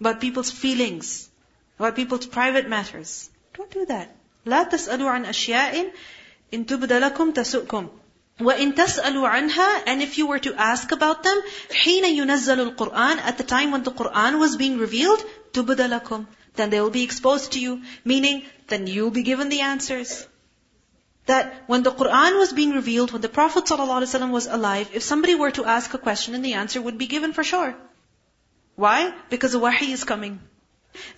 About 0.00 0.20
people's 0.20 0.50
feelings. 0.50 1.30
About 1.78 1.96
people's 1.96 2.26
private 2.26 2.68
matters. 2.68 3.30
Don't 3.54 3.70
do 3.70 3.86
that. 3.86 4.14
لا 4.46 4.62
تسألوا 4.62 5.10
عن 5.10 5.24
أشياء 5.24 5.92
إن 6.54 6.66
تبد 6.66 6.92
لكم 6.92 7.30
تسؤكم 7.32 7.88
وإن 8.40 8.74
تسألوا 8.74 9.28
عنها 9.28 9.84
and 9.86 10.02
if 10.02 10.18
you 10.18 10.26
were 10.26 10.38
to 10.38 10.54
ask 10.54 10.92
about 10.92 11.22
them 11.22 11.42
حين 11.72 12.04
ينزل 12.04 12.60
القرآن 12.60 13.18
at 13.18 13.38
the 13.38 13.44
time 13.44 13.72
when 13.72 13.82
the 13.82 13.90
Quran 13.90 14.38
was 14.38 14.56
being 14.56 14.78
revealed 14.78 15.24
تبد 15.52 15.80
لكم 15.80 16.26
then 16.54 16.70
they 16.70 16.80
will 16.80 16.90
be 16.90 17.02
exposed 17.02 17.52
to 17.52 17.60
you 17.60 17.80
meaning 18.04 18.44
then 18.68 18.86
you'll 18.86 19.10
be 19.10 19.22
given 19.22 19.48
the 19.48 19.60
answers 19.60 20.26
that 21.25 21.63
when 21.67 21.83
the 21.83 21.91
Quran 21.91 22.37
was 22.39 22.53
being 22.53 22.71
revealed, 22.71 23.11
when 23.11 23.21
the 23.21 23.29
Prophet 23.29 23.65
ﷺ 23.65 24.31
was 24.31 24.47
alive, 24.47 24.89
if 24.93 25.03
somebody 25.03 25.35
were 25.35 25.51
to 25.51 25.65
ask 25.65 25.93
a 25.93 25.97
question, 25.97 26.33
then 26.33 26.41
the 26.41 26.53
answer 26.53 26.81
would 26.81 26.97
be 26.97 27.07
given 27.07 27.33
for 27.33 27.43
sure. 27.43 27.75
Why? 28.75 29.13
Because 29.29 29.51
the 29.51 29.59
wahi 29.59 29.91
is 29.91 30.03
coming. 30.03 30.39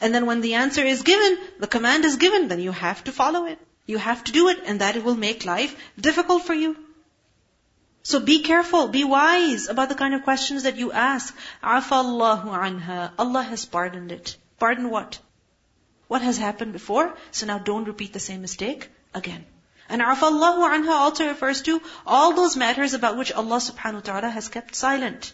And 0.01 0.13
then 0.13 0.25
when 0.25 0.41
the 0.41 0.55
answer 0.55 0.83
is 0.83 1.03
given, 1.03 1.37
the 1.59 1.67
command 1.67 2.05
is 2.05 2.17
given, 2.17 2.47
then 2.47 2.59
you 2.59 2.71
have 2.71 3.03
to 3.05 3.11
follow 3.11 3.45
it. 3.45 3.59
You 3.85 3.97
have 3.97 4.23
to 4.25 4.31
do 4.31 4.49
it, 4.49 4.59
and 4.65 4.81
that 4.81 4.95
it 4.95 5.03
will 5.03 5.15
make 5.15 5.45
life 5.45 5.75
difficult 5.99 6.43
for 6.43 6.53
you. 6.53 6.75
So 8.03 8.19
be 8.19 8.43
careful, 8.43 8.89
be 8.89 9.03
wise 9.05 9.69
about 9.69 9.89
the 9.89 9.95
kind 9.95 10.13
of 10.13 10.23
questions 10.23 10.63
that 10.63 10.75
you 10.77 10.91
ask. 10.91 11.35
Afallahu 11.63 12.51
anha. 12.65 13.11
Allah 13.17 13.43
has 13.43 13.65
pardoned 13.65 14.11
it. 14.11 14.35
Pardon 14.59 14.89
what? 14.89 15.19
What 16.07 16.21
has 16.21 16.37
happened 16.37 16.73
before? 16.73 17.13
So 17.31 17.45
now 17.45 17.59
don't 17.59 17.85
repeat 17.85 18.13
the 18.13 18.19
same 18.19 18.41
mistake 18.41 18.89
again. 19.13 19.45
And 19.89 20.01
afallahu 20.01 20.67
anha 20.73 20.89
also 20.89 21.27
refers 21.27 21.61
to 21.63 21.81
all 22.05 22.33
those 22.33 22.55
matters 22.55 22.93
about 22.93 23.17
which 23.17 23.31
Allah 23.31 23.57
subhanahu 23.57 23.95
wa 23.95 24.07
ta'ala 24.11 24.29
has 24.29 24.49
kept 24.49 24.75
silent. 24.75 25.33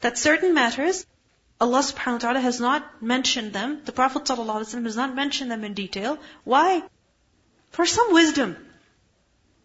That 0.00 0.18
certain 0.18 0.54
matters, 0.54 1.06
Allah 1.60 1.80
subhanahu 1.80 2.12
wa 2.12 2.18
ta'ala 2.18 2.40
has 2.40 2.60
not 2.60 3.02
mentioned 3.02 3.52
them, 3.52 3.80
the 3.84 3.92
Prophet 3.92 4.24
ﷺ 4.24 4.84
has 4.84 4.96
not 4.96 5.14
mentioned 5.14 5.50
them 5.50 5.64
in 5.64 5.74
detail. 5.74 6.18
Why? 6.44 6.82
For 7.70 7.86
some 7.86 8.12
wisdom. 8.12 8.56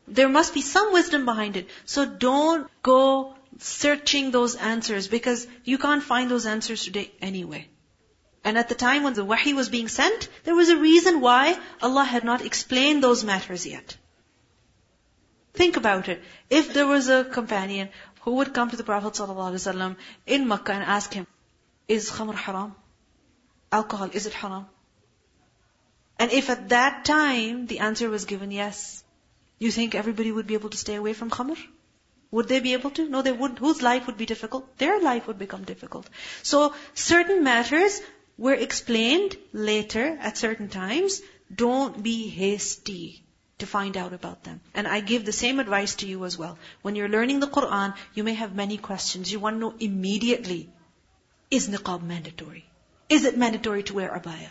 There 0.08 0.30
must 0.30 0.54
be 0.54 0.62
some 0.62 0.94
wisdom 0.94 1.26
behind 1.26 1.58
it. 1.58 1.70
So 1.86 2.06
don't 2.06 2.70
go 2.82 3.36
searching 3.60 4.32
those 4.32 4.56
answers 4.56 5.08
because 5.08 5.48
you 5.64 5.78
can't 5.78 6.04
find 6.04 6.32
those 6.32 6.46
answers 6.46 6.84
today 6.84 7.12
anyway. 7.22 7.68
And 8.44 8.58
at 8.58 8.70
the 8.70 8.76
time 8.76 9.04
when 9.04 9.14
the 9.14 9.26
wahi 9.26 9.54
was 9.54 9.70
being 9.70 9.88
sent, 9.88 10.28
there 10.44 10.56
was 10.56 10.70
a 10.70 10.78
reason 10.78 11.22
why 11.22 11.58
Allah 11.82 12.04
had 12.04 12.24
not 12.24 12.44
explained 12.44 13.04
those 13.04 13.24
matters 13.24 13.66
yet. 13.66 13.98
Think 15.54 15.78
about 15.78 16.10
it. 16.10 16.24
If 16.50 16.74
there 16.74 16.88
was 16.88 17.10
a 17.10 17.24
companion 17.24 17.90
who 18.22 18.36
would 18.36 18.54
come 18.54 18.70
to 18.70 18.78
the 18.78 18.84
Prophet 18.84 19.14
ﷺ 19.14 19.96
in 20.26 20.48
Makkah 20.48 20.74
and 20.74 20.84
ask 20.84 21.14
him, 21.14 21.28
is 21.88 22.10
khamr 22.10 22.36
haram? 22.36 22.76
alcohol, 23.72 24.10
is 24.14 24.26
it 24.26 24.34
haram? 24.34 24.66
And 26.20 26.32
if 26.32 26.50
at 26.50 26.70
that 26.70 27.06
time 27.06 27.68
the 27.68 27.80
answer 27.80 28.10
was 28.10 28.26
given 28.26 28.52
yes, 28.52 29.04
you 29.60 29.72
think 29.72 29.96
everybody 29.96 30.32
would 30.32 30.48
be 30.48 30.54
able 30.56 30.70
to 30.70 30.78
stay 30.78 30.96
away 30.96 31.14
from 31.14 31.30
khamr? 31.30 31.58
Would 32.32 32.48
they 32.48 32.60
be 32.60 32.74
able 32.74 32.92
to? 32.92 33.08
No, 33.10 33.22
they 33.22 33.32
wouldn't. 33.32 33.60
Whose 33.60 33.82
life 33.82 34.08
would 34.08 34.18
be 34.18 34.26
difficult? 34.26 34.78
Their 34.78 35.00
life 35.02 35.28
would 35.28 35.38
become 35.38 35.64
difficult. 35.64 36.10
So 36.44 36.74
certain 36.94 37.44
matters 37.44 38.02
were 38.42 38.56
explained 38.66 39.36
later 39.54 40.18
at 40.20 40.36
certain 40.36 40.68
times. 40.68 41.22
Don't 41.64 42.02
be 42.02 42.28
hasty 42.28 43.24
to 43.60 43.68
find 43.68 43.98
out 44.04 44.14
about 44.14 44.44
them. 44.44 44.62
And 44.74 44.88
I 44.88 45.00
give 45.00 45.26
the 45.26 45.38
same 45.40 45.60
advice 45.60 45.94
to 46.02 46.08
you 46.08 46.26
as 46.26 46.38
well. 46.40 46.58
When 46.82 46.96
you're 46.96 47.14
learning 47.16 47.40
the 47.40 47.52
Quran, 47.58 47.94
you 48.16 48.24
may 48.24 48.34
have 48.34 48.56
many 48.56 48.78
questions. 48.78 49.32
You 49.32 49.40
want 49.40 49.58
to 49.58 49.60
know 49.60 49.76
immediately, 49.80 50.70
is 51.52 51.68
niqab 51.70 52.02
mandatory? 52.14 52.66
Is 53.10 53.26
it 53.26 53.38
mandatory 53.38 53.84
to 53.84 53.94
wear 54.00 54.10
abaya? 54.10 54.50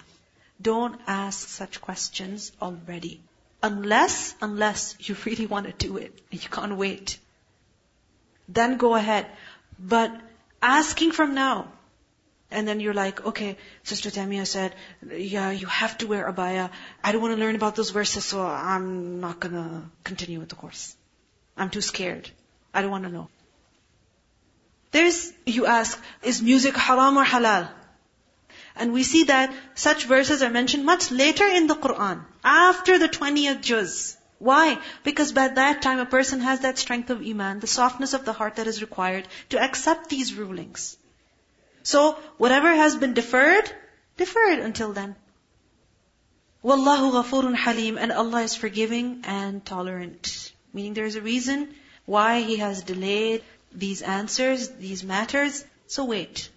Don't 0.63 1.01
ask 1.09 1.49
such 1.49 1.81
questions 1.81 2.53
already. 2.63 3.21
Unless, 3.61 4.37
unless 4.41 4.95
you 5.01 5.17
really 5.25 5.47
want 5.47 5.67
to 5.67 5.73
do 5.89 5.97
it 5.97 6.23
and 6.31 6.45
you 6.45 6.49
can't 6.49 6.77
wait. 6.77 7.19
Then 8.49 8.77
go 8.77 8.95
ahead. 8.95 9.27
But 9.79 10.17
asking 10.63 11.13
from 11.21 11.35
now, 11.35 11.73
and 12.51 12.67
then 12.67 12.81
you're 12.81 12.95
like, 12.95 13.25
okay, 13.25 13.57
Sister 13.85 14.11
Tamia 14.11 14.47
said, 14.47 14.75
yeah, 15.09 15.51
you 15.51 15.67
have 15.67 15.97
to 15.99 16.07
wear 16.07 16.31
abaya. 16.31 16.71
I 17.03 17.13
don't 17.13 17.23
want 17.23 17.37
to 17.37 17.41
learn 17.41 17.55
about 17.55 17.77
those 17.77 17.91
verses, 17.91 18.25
so 18.25 18.43
I'm 18.43 19.21
not 19.21 19.41
going 19.41 19.55
to 19.55 19.83
continue 20.05 20.41
with 20.41 20.49
the 20.49 20.57
course. 20.57 20.97
I'm 21.57 21.71
too 21.71 21.81
scared. 21.81 22.31
I 22.75 22.83
don't 22.83 22.91
want 22.91 23.05
to 23.05 23.11
know. 23.11 23.29
There's, 24.91 25.33
you 25.47 25.67
ask, 25.67 26.03
is 26.23 26.43
music 26.43 26.77
haram 26.77 27.17
or 27.17 27.25
halal? 27.25 27.69
And 28.75 28.93
we 28.93 29.03
see 29.03 29.25
that 29.25 29.55
such 29.75 30.05
verses 30.05 30.43
are 30.43 30.51
mentioned 30.51 30.85
much 30.85 31.11
later 31.11 31.47
in 31.47 31.67
the 31.67 31.75
Quran, 31.75 32.25
after 32.43 32.99
the 32.99 33.09
20th 33.09 33.61
juz. 33.61 34.17
Why? 34.39 34.79
Because 35.05 35.33
by 35.33 35.49
that 35.49 35.83
time 35.83 35.99
a 35.99 36.07
person 36.07 36.41
has 36.41 36.61
that 36.61 36.79
strength 36.79 37.11
of 37.11 37.21
iman, 37.21 37.61
the 37.61 37.67
softness 37.67 38.15
of 38.15 38.25
the 38.25 38.33
heart 38.33 38.57
that 38.57 38.67
is 38.67 38.81
required 38.81 39.29
to 39.51 39.63
accept 39.63 40.09
these 40.09 40.35
rulings. 40.35 40.97
So, 41.90 42.14
whatever 42.38 42.74
has 42.74 42.96
been 42.96 43.14
deferred, 43.14 43.72
defer 44.18 44.52
it 44.52 44.60
until 44.60 44.94
then. 44.94 45.16
Wallahu 46.64 47.12
ghafurun 47.14 47.56
halim, 47.56 47.98
and 47.98 48.12
Allah 48.12 48.42
is 48.42 48.56
forgiving 48.56 49.22
and 49.24 49.64
tolerant. 49.64 50.52
Meaning 50.74 50.96
there 50.96 51.06
is 51.06 51.16
a 51.16 51.22
reason 51.22 51.76
why 52.06 52.42
He 52.42 52.58
has 52.58 52.82
delayed 52.82 53.44
these 53.72 54.02
answers, 54.02 54.70
these 54.70 55.04
matters, 55.04 55.64
so 55.86 56.06
wait. 56.06 56.50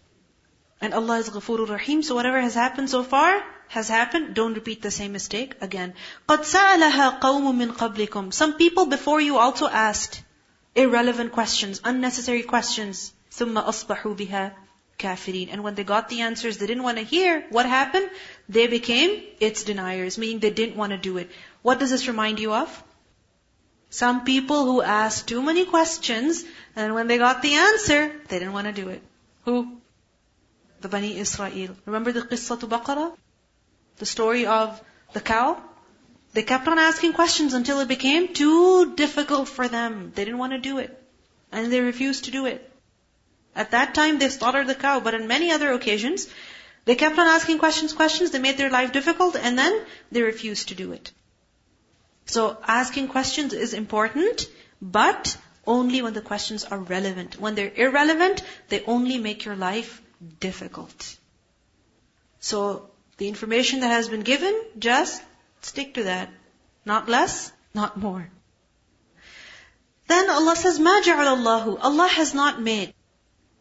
And 0.81 0.95
Allah 0.95 1.19
is 1.19 1.29
ghafurur 1.29 1.69
rahim, 1.69 2.03
so 2.03 2.15
whatever 2.15 2.41
has 2.41 2.55
happened 2.55 2.89
so 2.89 3.03
far, 3.03 3.43
has 3.69 3.89
happened, 3.89 4.35
don't 4.35 4.55
repeat 4.55 4.81
the 4.81 4.91
same 4.91 5.13
mistake 5.13 5.57
again. 5.61 5.93
قَدْ 6.27 6.39
سَأَلَهَا 6.39 7.21
قَوْمٌ 7.21 7.55
مِّن 7.61 7.73
قَبْلِكُمْ 7.73 8.33
Some 8.33 8.55
people 8.55 8.87
before 8.87 9.21
you 9.21 9.37
also 9.37 9.69
asked 9.69 10.23
irrelevant 10.75 11.33
questions, 11.33 11.83
unnecessary 11.85 12.45
questions. 12.45 13.13
ثُمَّ 13.31 13.63
أَصْبَحُوا 13.63 14.17
بِهَا 14.17 14.55
kafirin. 14.98 15.50
And 15.52 15.64
when 15.64 15.76
they 15.76 15.84
got 15.84 16.10
the 16.10 16.22
answers 16.22 16.58
they 16.58 16.68
didn't 16.68 16.84
want 16.84 16.98
to 16.98 17.04
hear, 17.04 17.46
what 17.50 17.66
happened? 17.66 18.10
They 18.50 18.68
became 18.68 19.24
its 19.40 19.64
deniers, 19.64 20.18
meaning 20.18 20.40
they 20.40 20.50
didn't 20.50 20.76
want 20.76 20.92
to 20.92 20.98
do 20.98 21.18
it. 21.18 21.30
What 21.62 21.80
does 21.80 21.92
this 21.92 22.08
remind 22.08 22.40
you 22.40 22.54
of? 22.54 22.84
Some 23.90 24.24
people 24.26 24.66
who 24.66 24.82
asked 24.82 25.28
too 25.28 25.42
many 25.42 25.66
questions, 25.66 26.44
and 26.76 26.96
when 26.96 27.08
they 27.08 27.20
got 27.20 27.42
the 27.42 27.54
answer, 27.54 28.12
they 28.28 28.40
didn't 28.40 28.54
want 28.54 28.68
to 28.68 28.74
do 28.74 28.90
it. 28.90 29.04
Who? 29.46 29.78
The 30.82 30.90
Bani 30.90 31.18
Israel. 31.18 31.76
Remember 31.86 32.12
the 32.12 32.22
Qissah 32.22 32.60
to 32.60 32.68
Baqarah? 32.68 33.16
The 33.98 34.06
story 34.08 34.48
of 34.48 34.82
the 35.14 35.22
cow? 35.22 35.62
They 36.34 36.42
kept 36.42 36.68
on 36.68 36.80
asking 36.80 37.14
questions 37.14 37.54
until 37.54 37.80
it 37.82 37.88
became 37.88 38.34
too 38.34 38.96
difficult 38.96 39.48
for 39.48 39.68
them. 39.68 40.12
They 40.16 40.26
didn't 40.26 40.40
want 40.40 40.54
to 40.54 40.60
do 40.60 40.80
it. 40.80 41.00
And 41.52 41.72
they 41.72 41.80
refused 41.80 42.26
to 42.26 42.32
do 42.32 42.48
it. 42.48 42.73
At 43.55 43.73
that 43.73 43.95
time, 43.95 44.19
they 44.19 44.29
slaughtered 44.29 44.69
the 44.69 44.75
cow, 44.75 45.01
but 45.01 45.15
on 45.15 45.27
many 45.27 45.51
other 45.51 45.73
occasions, 45.73 46.29
they 46.85 46.95
kept 46.95 47.19
on 47.19 47.27
asking 47.27 47.59
questions, 47.59 47.93
questions, 47.93 48.31
they 48.31 48.39
made 48.39 48.57
their 48.57 48.71
life 48.71 48.93
difficult, 48.93 49.37
and 49.37 49.59
then 49.59 49.85
they 50.13 50.23
refused 50.23 50.69
to 50.69 50.75
do 50.75 50.93
it. 50.93 51.13
So, 52.27 52.57
asking 52.67 53.09
questions 53.09 53.53
is 53.53 53.75
important, 53.75 54.47
but 54.81 55.37
only 55.67 56.03
when 56.03 56.13
the 56.13 56.21
questions 56.21 56.65
are 56.65 56.79
relevant. 56.79 57.41
When 57.41 57.55
they're 57.55 57.73
irrelevant, 57.75 58.43
they 58.69 58.85
only 58.85 59.19
make 59.19 59.45
your 59.45 59.57
life 59.57 60.01
difficult. 60.41 61.17
So, 62.41 62.91
the 63.17 63.29
information 63.29 63.81
that 63.81 63.91
has 63.91 64.09
been 64.09 64.23
given, 64.23 64.55
just 64.79 65.23
stick 65.63 65.95
to 65.95 66.05
that. 66.05 66.31
Not 66.85 67.09
less, 67.09 67.53
not 67.75 67.97
more. 67.97 68.31
Then 70.07 70.31
Allah 70.31 70.57
says, 70.57 70.79
مَا 70.79 71.03
جَعَلَ 71.03 71.37
اللَّهُ 71.37 71.79
Allah 71.83 72.09
has 72.09 72.33
not 72.35 72.63
made, 72.63 72.95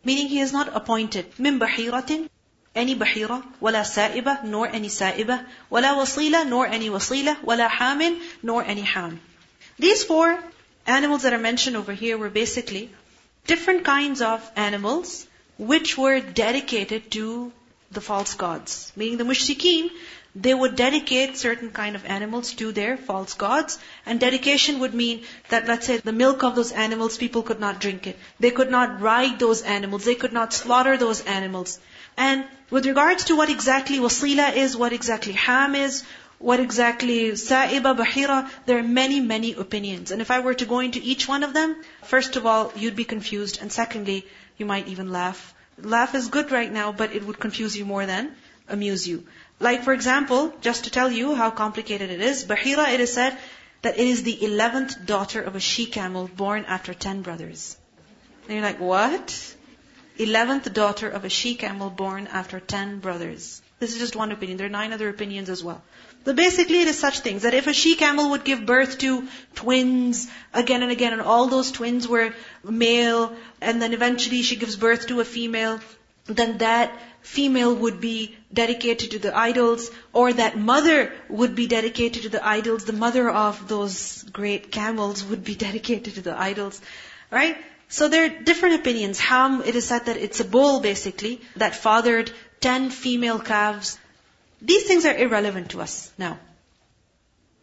meaning 0.04 0.28
He 0.28 0.38
has 0.38 0.52
not 0.54 0.76
appointed, 0.76 1.32
مِن 1.38 1.60
بَحِيرَةٍ 1.60 2.30
any 2.76 2.96
bahira, 2.96 3.44
wala 3.60 3.84
sa'iba, 3.84 4.42
nor 4.44 4.68
any 4.68 4.88
sa'iba, 4.88 5.46
wala 5.70 5.96
wasila, 6.00 6.48
nor 6.48 6.68
any 6.68 6.90
wasila, 6.90 7.42
wala 7.44 7.68
hamin, 7.68 8.22
nor 8.44 8.64
any 8.64 8.82
ham. 8.82 9.20
These 9.80 10.04
four 10.04 10.44
animals 10.86 11.24
that 11.24 11.34
are 11.34 11.40
mentioned 11.40 11.76
over 11.76 11.94
here 11.94 12.18
were 12.18 12.30
basically 12.30 12.92
different 13.48 13.84
kinds 13.84 14.22
of 14.22 14.50
animals 14.56 15.26
which 15.58 15.98
were 15.98 16.20
dedicated 16.20 17.10
to 17.12 17.52
the 17.92 18.02
false 18.02 18.36
gods. 18.36 18.92
Meaning 18.96 19.18
the 19.18 19.24
mushrikeen, 19.24 19.90
they 20.35 20.55
would 20.55 20.77
dedicate 20.77 21.37
certain 21.37 21.71
kind 21.71 21.95
of 21.95 22.07
animals 22.07 22.55
to 22.55 22.73
their 22.73 22.97
false 22.97 23.35
gods. 23.35 23.79
And 24.07 24.19
dedication 24.19 24.79
would 24.81 24.95
mean 24.95 25.25
that, 25.51 25.69
let's 25.69 25.87
say, 25.87 25.99
the 25.99 26.13
milk 26.13 26.43
of 26.43 26.55
those 26.55 26.73
animals, 26.73 27.19
people 27.19 27.43
could 27.43 27.61
not 27.61 27.81
drink 27.81 28.07
it. 28.07 28.19
They 28.41 28.51
could 28.51 28.71
not 28.71 29.01
ride 29.01 29.39
those 29.39 29.63
animals. 29.63 30.05
They 30.05 30.15
could 30.15 30.33
not 30.33 30.55
slaughter 30.55 30.97
those 30.97 31.21
animals. 31.23 31.79
And 32.17 32.45
with 32.71 32.87
regards 32.87 33.25
to 33.25 33.37
what 33.37 33.51
exactly 33.51 33.99
wasila 33.99 34.57
is, 34.57 34.75
what 34.75 34.95
exactly 34.95 35.33
ham 35.33 35.75
is, 35.75 36.03
what 36.39 36.61
exactly 36.61 37.37
sa'iba, 37.37 37.95
bahira, 37.95 38.51
there 38.67 38.79
are 38.79 38.83
many, 38.83 39.21
many 39.21 39.53
opinions. 39.53 40.11
And 40.11 40.23
if 40.23 40.31
I 40.31 40.41
were 40.41 40.55
to 40.55 40.65
go 40.65 40.81
into 40.81 41.01
each 41.03 41.29
one 41.29 41.45
of 41.45 41.53
them, 41.53 41.77
first 42.05 42.37
of 42.37 42.47
all, 42.47 42.73
you'd 42.75 42.97
be 42.97 43.05
confused. 43.05 43.59
And 43.61 43.71
secondly, 43.71 44.27
you 44.57 44.65
might 44.65 44.89
even 44.89 45.13
laugh. 45.13 45.55
Laugh 45.79 46.15
is 46.15 46.29
good 46.29 46.51
right 46.51 46.73
now, 46.73 46.91
but 46.91 47.15
it 47.15 47.27
would 47.27 47.39
confuse 47.39 47.77
you 47.77 47.85
more 47.85 48.07
than 48.07 48.35
amuse 48.69 49.07
you. 49.07 49.25
Like 49.63 49.85
for 49.85 49.93
example, 49.93 50.53
just 50.61 50.85
to 50.85 50.91
tell 50.91 51.11
you 51.11 51.35
how 51.37 51.51
complicated 51.51 52.11
it 52.11 52.21
is, 52.21 52.45
Bahira, 52.45 52.93
it 52.93 53.01
is 53.01 53.13
said 53.13 53.39
that 53.83 53.97
it 53.97 54.07
is 54.07 54.25
the 54.25 54.45
eleventh 54.45 55.07
daughter 55.07 55.41
of 55.41 55.55
a 55.55 55.61
she-camel 55.61 56.29
born 56.37 56.65
after 56.67 56.95
ten 56.95 57.23
brothers. 57.23 57.77
And 58.45 58.55
you're 58.55 58.65
like, 58.65 58.81
what? 58.81 59.55
Eleventh 60.19 60.73
daughter 60.73 61.09
of 61.09 61.25
a 61.25 61.29
she-camel 61.29 61.91
born 61.91 62.27
after 62.41 62.59
ten 62.59 62.99
brothers. 62.99 63.63
This 63.79 63.93
is 63.93 64.01
just 64.01 64.17
one 64.17 64.33
opinion. 64.33 64.59
There 64.59 64.67
are 64.67 64.79
nine 64.81 64.93
other 64.93 65.09
opinions 65.09 65.49
as 65.49 65.63
well. 65.63 65.81
But 66.25 66.35
basically 66.35 66.81
it 66.81 66.89
is 66.89 66.99
such 66.99 67.21
things 67.21 67.43
that 67.43 67.55
if 67.55 67.69
a 67.69 67.73
she-camel 67.73 68.31
would 68.31 68.45
give 68.51 68.67
birth 68.67 68.99
to 68.99 69.29
twins 69.55 70.29
again 70.53 70.83
and 70.83 70.91
again 70.91 71.13
and 71.13 71.23
all 71.23 71.47
those 71.47 71.71
twins 71.71 72.09
were 72.09 72.35
male 72.65 73.33
and 73.61 73.81
then 73.81 73.93
eventually 73.93 74.43
she 74.43 74.57
gives 74.57 74.75
birth 74.75 75.09
to 75.09 75.21
a 75.21 75.25
female, 75.25 75.81
then 76.27 76.59
that 76.59 76.93
female 77.23 77.75
would 77.75 78.01
be 78.01 78.37
dedicated 78.53 79.13
to 79.13 79.19
the 79.19 79.37
idols 79.37 79.91
or 80.13 80.33
that 80.33 80.59
mother 80.59 81.13
would 81.29 81.55
be 81.55 81.67
dedicated 81.67 82.25
to 82.25 82.29
the 82.29 82.47
idols. 82.47 82.85
The 82.85 82.93
mother 82.93 83.31
of 83.31 83.69
those 83.69 84.23
great 84.25 84.71
camels 84.71 85.25
would 85.25 85.45
be 85.45 85.55
dedicated 85.67 86.15
to 86.15 86.21
the 86.23 86.39
idols. 86.39 86.81
Right? 87.31 87.57
So 87.89 88.09
there 88.09 88.25
are 88.27 88.43
different 88.51 88.77
opinions. 88.77 89.21
Ham, 89.21 89.63
it 89.65 89.77
is 89.77 89.87
said 89.87 90.07
that 90.07 90.17
it's 90.17 90.41
a 90.41 90.45
bull 90.45 90.81
basically 90.81 91.41
that 91.57 91.75
fathered 91.75 92.31
ten 92.61 92.91
female 92.91 93.39
calves 93.39 93.99
these 94.63 94.85
things 94.85 95.05
are 95.05 95.17
irrelevant 95.17 95.71
to 95.71 95.81
us 95.81 96.13
now. 96.17 96.39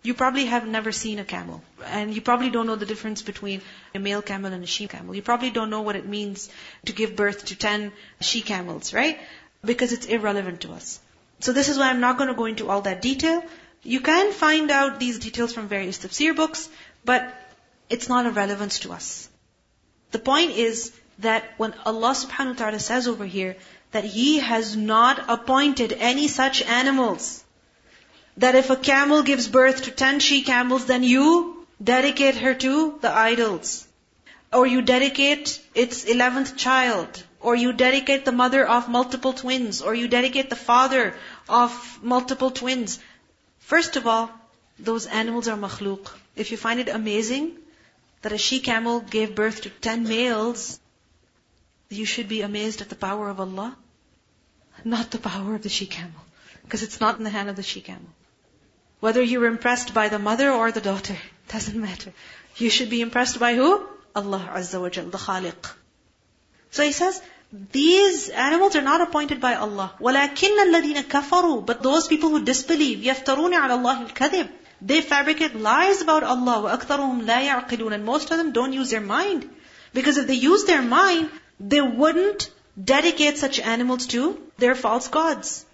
You 0.01 0.13
probably 0.13 0.45
have 0.45 0.67
never 0.67 0.91
seen 0.91 1.19
a 1.19 1.25
camel. 1.25 1.61
And 1.85 2.13
you 2.13 2.21
probably 2.21 2.49
don't 2.49 2.67
know 2.67 2.75
the 2.75 2.85
difference 2.85 3.21
between 3.21 3.61
a 3.95 3.99
male 3.99 4.21
camel 4.21 4.53
and 4.53 4.63
a 4.63 4.67
she 4.67 4.87
camel. 4.87 5.15
You 5.15 5.21
probably 5.21 5.49
don't 5.49 5.69
know 5.69 5.81
what 5.81 5.95
it 5.95 6.05
means 6.05 6.49
to 6.85 6.93
give 6.93 7.15
birth 7.15 7.45
to 7.45 7.55
10 7.55 7.91
she 8.19 8.41
camels, 8.41 8.93
right? 8.93 9.19
Because 9.63 9.91
it's 9.91 10.05
irrelevant 10.05 10.61
to 10.61 10.71
us. 10.71 10.99
So 11.39 11.53
this 11.53 11.69
is 11.69 11.77
why 11.77 11.89
I'm 11.89 11.99
not 11.99 12.17
going 12.17 12.29
to 12.29 12.35
go 12.35 12.45
into 12.45 12.69
all 12.69 12.81
that 12.81 13.01
detail. 13.01 13.43
You 13.83 14.01
can 14.01 14.31
find 14.33 14.71
out 14.71 14.99
these 14.99 15.19
details 15.19 15.53
from 15.53 15.67
various 15.67 15.99
tafsir 15.99 16.35
books, 16.35 16.69
but 17.05 17.33
it's 17.89 18.09
not 18.09 18.25
of 18.25 18.35
relevance 18.35 18.79
to 18.79 18.91
us. 18.91 19.29
The 20.11 20.19
point 20.19 20.51
is 20.51 20.91
that 21.19 21.43
when 21.57 21.73
Allah 21.85 22.11
subhanahu 22.11 22.55
wa 22.55 22.59
ta'ala 22.63 22.79
says 22.79 23.07
over 23.07 23.25
here 23.25 23.55
that 23.91 24.03
He 24.03 24.39
has 24.39 24.75
not 24.75 25.23
appointed 25.27 25.93
any 25.93 26.27
such 26.27 26.61
animals. 26.61 27.43
That 28.37 28.55
if 28.55 28.69
a 28.69 28.75
camel 28.75 29.23
gives 29.23 29.47
birth 29.47 29.83
to 29.83 29.91
ten 29.91 30.19
she 30.19 30.41
camels, 30.43 30.85
then 30.85 31.03
you 31.03 31.67
dedicate 31.83 32.35
her 32.35 32.53
to 32.53 32.97
the 33.01 33.11
idols. 33.11 33.87
Or 34.51 34.65
you 34.65 34.81
dedicate 34.81 35.61
its 35.75 36.05
eleventh 36.05 36.55
child. 36.57 37.23
Or 37.41 37.55
you 37.55 37.71
dedicate 37.73 38.25
the 38.25 38.31
mother 38.31 38.65
of 38.67 38.89
multiple 38.89 39.33
twins, 39.33 39.81
or 39.81 39.95
you 39.95 40.07
dedicate 40.07 40.49
the 40.49 40.55
father 40.55 41.15
of 41.47 41.99
multiple 42.03 42.51
twins. 42.51 42.99
First 43.59 43.95
of 43.95 44.07
all, 44.07 44.29
those 44.77 45.07
animals 45.07 45.47
are 45.47 45.57
makhluk. 45.57 46.11
If 46.35 46.51
you 46.51 46.57
find 46.57 46.79
it 46.79 46.89
amazing 46.89 47.57
that 48.21 48.33
a 48.33 48.37
she 48.37 48.59
camel 48.59 48.99
gave 48.99 49.35
birth 49.35 49.61
to 49.61 49.69
ten 49.69 50.03
males, 50.03 50.79
you 51.89 52.05
should 52.05 52.27
be 52.27 52.41
amazed 52.41 52.81
at 52.81 52.89
the 52.89 52.95
power 52.95 53.29
of 53.29 53.39
Allah, 53.39 53.75
not 54.83 55.11
the 55.11 55.17
power 55.17 55.55
of 55.55 55.63
the 55.63 55.69
she 55.69 55.85
camel. 55.85 56.21
Because 56.63 56.83
it's 56.83 56.99
not 56.99 57.17
in 57.17 57.23
the 57.23 57.29
hand 57.31 57.49
of 57.49 57.55
the 57.55 57.63
she 57.63 57.81
camel. 57.81 58.09
Whether 58.99 59.23
you're 59.23 59.45
impressed 59.45 59.93
by 59.93 60.09
the 60.09 60.19
mother 60.19 60.51
or 60.51 60.71
the 60.71 60.81
daughter, 60.81 61.17
doesn't 61.47 61.79
matter. 61.79 62.13
You 62.57 62.69
should 62.69 62.89
be 62.89 63.01
impressed 63.01 63.39
by 63.39 63.55
who? 63.55 63.87
Allah 64.15 64.49
Azza 64.53 64.79
wa 64.81 64.89
Jal, 64.89 65.05
the 65.05 65.17
Khaliq. 65.17 65.71
So 66.70 66.82
he 66.82 66.92
says, 66.92 67.20
these 67.72 68.28
animals 68.30 68.74
are 68.74 68.82
not 68.82 69.00
appointed 69.00 69.40
by 69.40 69.54
Allah. 69.54 69.92
وَلَكِنَّ 70.00 70.58
الَّذِينَ 70.66 71.02
كَفَرُوا 71.04 71.64
But 71.64 71.82
those 71.82 72.08
people 72.08 72.30
who 72.30 72.44
disbelieve, 72.44 72.98
يَفْتَرُونَ 72.98 73.54
عَلَى 73.54 73.78
اللَّهِ 73.78 74.10
الْكَذِبِ 74.10 74.48
They 74.82 75.00
fabricate 75.00 75.54
lies 75.54 76.00
about 76.00 76.24
Allah. 76.24 76.76
وَأَكْثَرُهُمْ 76.78 77.24
لَا 77.24 77.46
يَعْقِلُونَ 77.48 77.92
And 77.92 78.04
most 78.04 78.30
of 78.32 78.38
them 78.38 78.50
don't 78.52 78.72
use 78.72 78.90
their 78.90 79.00
mind. 79.00 79.48
Because 79.92 80.18
if 80.18 80.26
they 80.26 80.34
use 80.34 80.64
their 80.64 80.82
mind, 80.82 81.30
they 81.60 81.80
wouldn't 81.80 82.50
dedicate 82.82 83.38
such 83.38 83.60
animals 83.60 84.08
to 84.08 84.42
their 84.58 84.74
false 84.74 85.06
gods. 85.06 85.64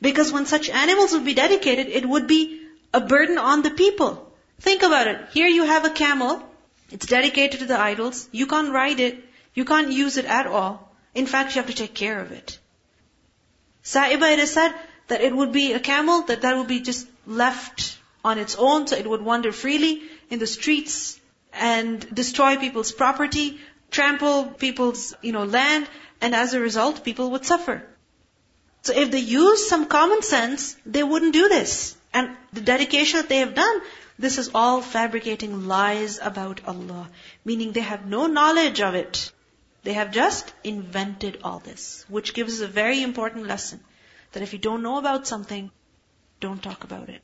Because 0.00 0.32
when 0.32 0.46
such 0.46 0.70
animals 0.70 1.12
would 1.12 1.24
be 1.24 1.34
dedicated, 1.34 1.88
it 1.88 2.08
would 2.08 2.28
be 2.28 2.60
a 2.94 3.00
burden 3.00 3.38
on 3.38 3.62
the 3.62 3.70
people. 3.70 4.32
Think 4.60 4.84
about 4.84 5.08
it. 5.08 5.20
Here 5.32 5.48
you 5.48 5.64
have 5.64 5.84
a 5.84 5.90
camel. 5.90 6.42
It's 6.90 7.06
dedicated 7.06 7.60
to 7.60 7.66
the 7.66 7.78
idols. 7.78 8.28
You 8.30 8.46
can't 8.46 8.72
ride 8.72 9.00
it. 9.00 9.24
You 9.53 9.65
can't 9.65 9.91
use 9.91 10.17
it 10.17 10.25
at 10.25 10.47
all. 10.47 10.91
In 11.13 11.25
fact, 11.25 11.55
you 11.55 11.61
have 11.61 11.69
to 11.69 11.75
take 11.75 11.93
care 11.93 12.19
of 12.19 12.31
it. 12.31 12.57
Sa'iba, 13.83 14.31
it 14.31 14.39
is 14.39 14.51
said 14.53 14.73
that 15.07 15.21
it 15.21 15.35
would 15.35 15.51
be 15.51 15.73
a 15.73 15.79
camel 15.79 16.21
that 16.23 16.41
that 16.41 16.57
would 16.57 16.67
be 16.67 16.79
just 16.79 17.07
left 17.27 17.97
on 18.23 18.37
its 18.37 18.55
own, 18.55 18.87
so 18.87 18.95
it 18.95 19.07
would 19.07 19.21
wander 19.21 19.51
freely 19.51 20.01
in 20.29 20.39
the 20.39 20.47
streets 20.47 21.19
and 21.51 22.07
destroy 22.13 22.55
people's 22.57 22.91
property, 22.91 23.59
trample 23.91 24.45
people's, 24.45 25.13
you 25.21 25.31
know, 25.31 25.43
land, 25.43 25.87
and 26.21 26.33
as 26.33 26.53
a 26.53 26.59
result, 26.59 27.03
people 27.03 27.31
would 27.31 27.45
suffer. 27.45 27.83
So 28.83 28.93
if 28.93 29.11
they 29.11 29.19
use 29.19 29.67
some 29.67 29.85
common 29.85 30.21
sense, 30.23 30.75
they 30.85 31.03
wouldn't 31.03 31.33
do 31.33 31.47
this. 31.49 31.95
And 32.13 32.35
the 32.51 32.61
dedication 32.61 33.19
that 33.19 33.29
they 33.29 33.39
have 33.39 33.55
done, 33.55 33.81
this 34.19 34.37
is 34.37 34.51
all 34.53 34.81
fabricating 34.81 35.67
lies 35.67 36.19
about 36.21 36.61
Allah. 36.65 37.09
Meaning 37.45 37.71
they 37.71 37.81
have 37.81 38.05
no 38.05 38.27
knowledge 38.27 38.81
of 38.81 38.95
it. 38.95 39.31
They 39.84 39.94
have 39.94 40.10
just 40.10 40.52
invented 40.64 41.40
all 41.42 41.60
this, 41.60 42.04
which 42.08 42.34
gives 42.34 42.54
us 42.54 42.60
a 42.60 42.68
very 42.68 43.02
important 43.02 43.46
lesson 43.46 43.80
that 44.32 44.42
if 44.42 44.52
you 44.52 44.58
don't 44.58 44.82
know 44.82 44.98
about 44.98 45.26
something, 45.26 45.70
don't 46.40 46.62
talk 46.62 46.84
about 46.84 47.08
it. 47.08 47.22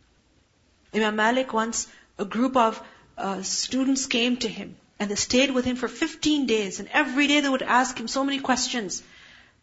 Imam 0.95 1.17
Malik 1.17 1.53
once, 1.53 1.87
a 2.19 2.25
group 2.25 2.57
of 2.57 2.81
uh, 3.19 3.43
students 3.43 4.07
came 4.07 4.37
to 4.39 4.49
him 4.49 4.77
and 4.99 5.11
they 5.11 5.15
stayed 5.17 5.51
with 5.51 5.65
him 5.65 5.77
for 5.77 5.89
15 5.89 6.47
days 6.47 6.81
and 6.81 6.89
every 6.93 7.27
day 7.27 7.41
they 7.41 7.49
would 7.49 7.63
ask 7.63 7.99
him 7.99 8.09
so 8.09 8.25
many 8.25 8.39
questions 8.39 9.03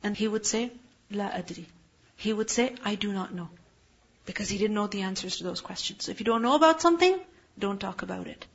and 0.03 0.15
he 0.15 0.27
would 0.27 0.46
say, 0.46 0.72
La 1.10 1.30
adri. 1.30 1.65
He 2.18 2.34
would 2.34 2.50
say, 2.50 2.75
I 2.84 2.96
do 2.96 3.12
not 3.12 3.34
know. 3.34 3.50
Because 4.25 4.50
he 4.50 4.58
didn't 4.58 4.75
know 4.75 4.88
the 4.88 5.01
answers 5.01 5.38
to 5.38 5.44
those 5.44 5.62
questions. 5.62 6.06
So 6.06 6.12
if 6.12 6.20
you 6.20 6.25
don't 6.25 6.44
know 6.44 6.56
about 6.56 6.82
something, 6.82 7.20
don't 7.58 7.80
talk 7.80 8.03
about 8.03 8.27
it. 8.27 8.46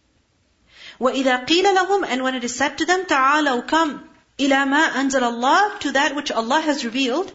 وَإِذَا 1.00 1.46
قِيلَ 1.46 1.64
لَهُمْ 1.74 2.06
And 2.06 2.22
when 2.22 2.34
it 2.34 2.44
is 2.44 2.54
said 2.54 2.78
to 2.78 2.86
them, 2.86 3.06
تَعَالَوْ 3.06 3.66
Come 3.66 4.08
إِلَى 4.40 4.68
مَا 4.68 4.88
أَنزَلَ 4.92 5.22
اللَّهِ 5.22 5.80
To 5.80 5.92
that 5.92 6.14
which 6.14 6.30
Allah 6.30 6.60
has 6.60 6.84
revealed. 6.84 7.32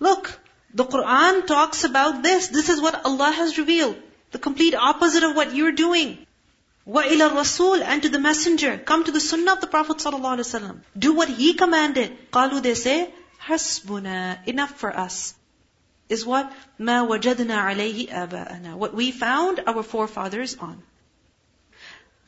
Look, 0.00 0.38
the 0.74 0.84
Quran 0.84 1.46
talks 1.46 1.84
about 1.84 2.22
this. 2.22 2.48
This 2.48 2.68
is 2.68 2.80
what 2.80 3.04
Allah 3.04 3.30
has 3.30 3.56
revealed. 3.58 3.96
The 4.32 4.38
complete 4.38 4.74
opposite 4.74 5.22
of 5.22 5.36
what 5.36 5.54
you're 5.54 5.72
doing. 5.72 6.26
وَإِلَى 6.88 7.30
الرَّسُولِ 7.30 7.82
And 7.82 8.02
to 8.02 8.08
the 8.08 8.18
messenger. 8.18 8.76
Come 8.78 9.04
to 9.04 9.12
the 9.12 9.20
sunnah 9.20 9.52
of 9.52 9.60
the 9.60 9.66
Prophet 9.68 9.98
ﷺ. 9.98 10.80
Do 10.98 11.12
what 11.14 11.28
he 11.28 11.54
commanded. 11.54 12.30
قالوا 12.32 12.62
they 12.62 12.74
say, 12.74 13.14
حسبنا 13.46 14.46
Enough 14.46 14.72
for 14.72 14.94
us. 14.94 15.34
Is 16.08 16.26
what? 16.26 16.52
مَا 16.78 17.08
وَجَدْنَا 17.08 17.56
عَلَيْهِ 17.56 18.08
آبَاءَنَا 18.08 18.74
What 18.74 18.94
we 18.94 19.12
found 19.12 19.62
our 19.66 19.82
forefathers 19.82 20.56
on 20.58 20.82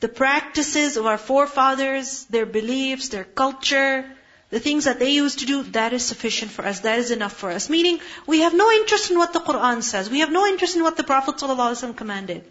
the 0.01 0.07
practices 0.07 0.97
of 0.97 1.05
our 1.05 1.17
forefathers, 1.17 2.25
their 2.25 2.45
beliefs, 2.45 3.09
their 3.09 3.23
culture, 3.23 4.05
the 4.49 4.59
things 4.59 4.85
that 4.85 4.99
they 4.99 5.11
used 5.11 5.39
to 5.39 5.45
do, 5.45 5.63
that 5.63 5.93
is 5.93 6.05
sufficient 6.05 6.51
for 6.51 6.65
us. 6.65 6.81
That 6.81 6.99
is 6.99 7.11
enough 7.11 7.33
for 7.33 7.49
us. 7.51 7.69
Meaning, 7.69 7.99
we 8.25 8.41
have 8.41 8.53
no 8.53 8.71
interest 8.71 9.11
in 9.11 9.17
what 9.17 9.33
the 9.33 9.39
Quran 9.39 9.83
says. 9.83 10.09
We 10.09 10.19
have 10.19 10.31
no 10.31 10.45
interest 10.45 10.75
in 10.75 10.83
what 10.83 10.95
the 10.95 11.03
Prophet 11.03 11.35
ﷺ 11.35 11.97
commanded. 11.97 12.43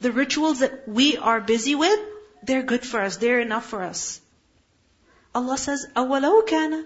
The 0.00 0.10
rituals 0.10 0.60
that 0.60 0.88
we 0.88 1.16
are 1.16 1.40
busy 1.40 1.74
with, 1.74 2.00
they're 2.42 2.62
good 2.62 2.84
for 2.84 3.00
us. 3.00 3.18
They're 3.18 3.40
enough 3.40 3.66
for 3.66 3.82
us. 3.82 4.20
Allah 5.34 5.58
says, 5.58 5.86
أَوَلَوْ 5.94 6.48
كَانَ 6.48 6.84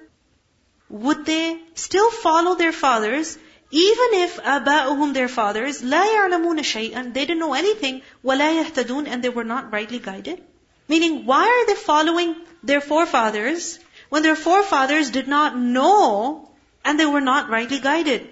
Would 0.90 1.24
they 1.24 1.61
still 1.74 2.11
follow 2.11 2.54
their 2.54 2.72
fathers 2.72 3.38
even 3.72 4.14
if 4.14 4.40
aba'uhum, 4.42 5.12
their 5.12 5.28
fathers, 5.28 5.82
لا 5.82 6.04
يعلمون 6.04 6.62
شيئا, 6.62 7.12
they 7.12 7.26
didn't 7.26 7.38
know 7.38 7.54
anything, 7.54 8.02
ولا 8.24 8.64
يهتدون, 8.64 9.06
and 9.06 9.22
they 9.22 9.28
were 9.28 9.44
not 9.44 9.72
rightly 9.72 9.98
guided. 9.98 10.42
Meaning, 10.88 11.26
why 11.26 11.46
are 11.46 11.66
they 11.66 11.74
following 11.74 12.34
their 12.62 12.80
forefathers 12.80 13.78
when 14.08 14.22
their 14.22 14.37
forefathers 14.37 15.11
did 15.11 15.28
not 15.28 15.56
know 15.56 16.50
and 16.84 16.98
they 16.98 17.04
were 17.04 17.20
not 17.20 17.50
rightly 17.50 17.78
guided? 17.78 18.28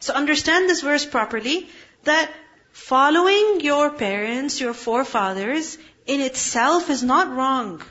So 0.00 0.14
understand 0.14 0.68
this 0.68 0.80
verse 0.80 1.04
properly, 1.04 1.68
that 2.04 2.30
following 2.72 3.60
your 3.60 3.90
parents, 3.90 4.60
your 4.60 4.72
forefathers, 4.72 5.76
in 6.06 6.20
itself 6.22 6.88
is 6.88 7.02
not 7.02 7.30
wrong. 7.30 7.82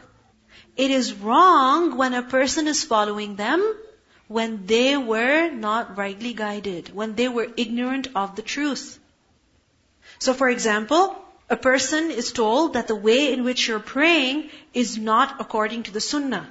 It 0.76 0.90
is 0.90 1.14
wrong 1.14 1.98
when 1.98 2.16
a 2.16 2.24
person 2.24 2.68
is 2.68 2.84
following 2.84 3.36
them 3.36 3.76
when 4.29 4.67
they 4.67 4.97
were 4.97 5.51
not 5.51 5.97
rightly 5.97 6.35
guided, 6.35 6.95
when 6.95 7.15
they 7.15 7.29
were 7.29 7.49
ignorant 7.57 8.09
of 8.15 8.35
the 8.37 8.43
truth. 8.43 8.99
So 10.19 10.35
for 10.35 10.49
example, 10.49 11.17
a 11.49 11.57
person 11.57 12.11
is 12.11 12.33
told 12.33 12.73
that 12.75 12.89
the 12.89 12.97
way 12.97 13.33
in 13.33 13.45
which 13.45 13.69
you're 13.69 13.79
praying 13.79 14.51
is 14.75 14.99
not 14.99 15.41
according 15.41 15.85
to 15.85 15.93
the 15.93 16.01
sunnah. 16.01 16.49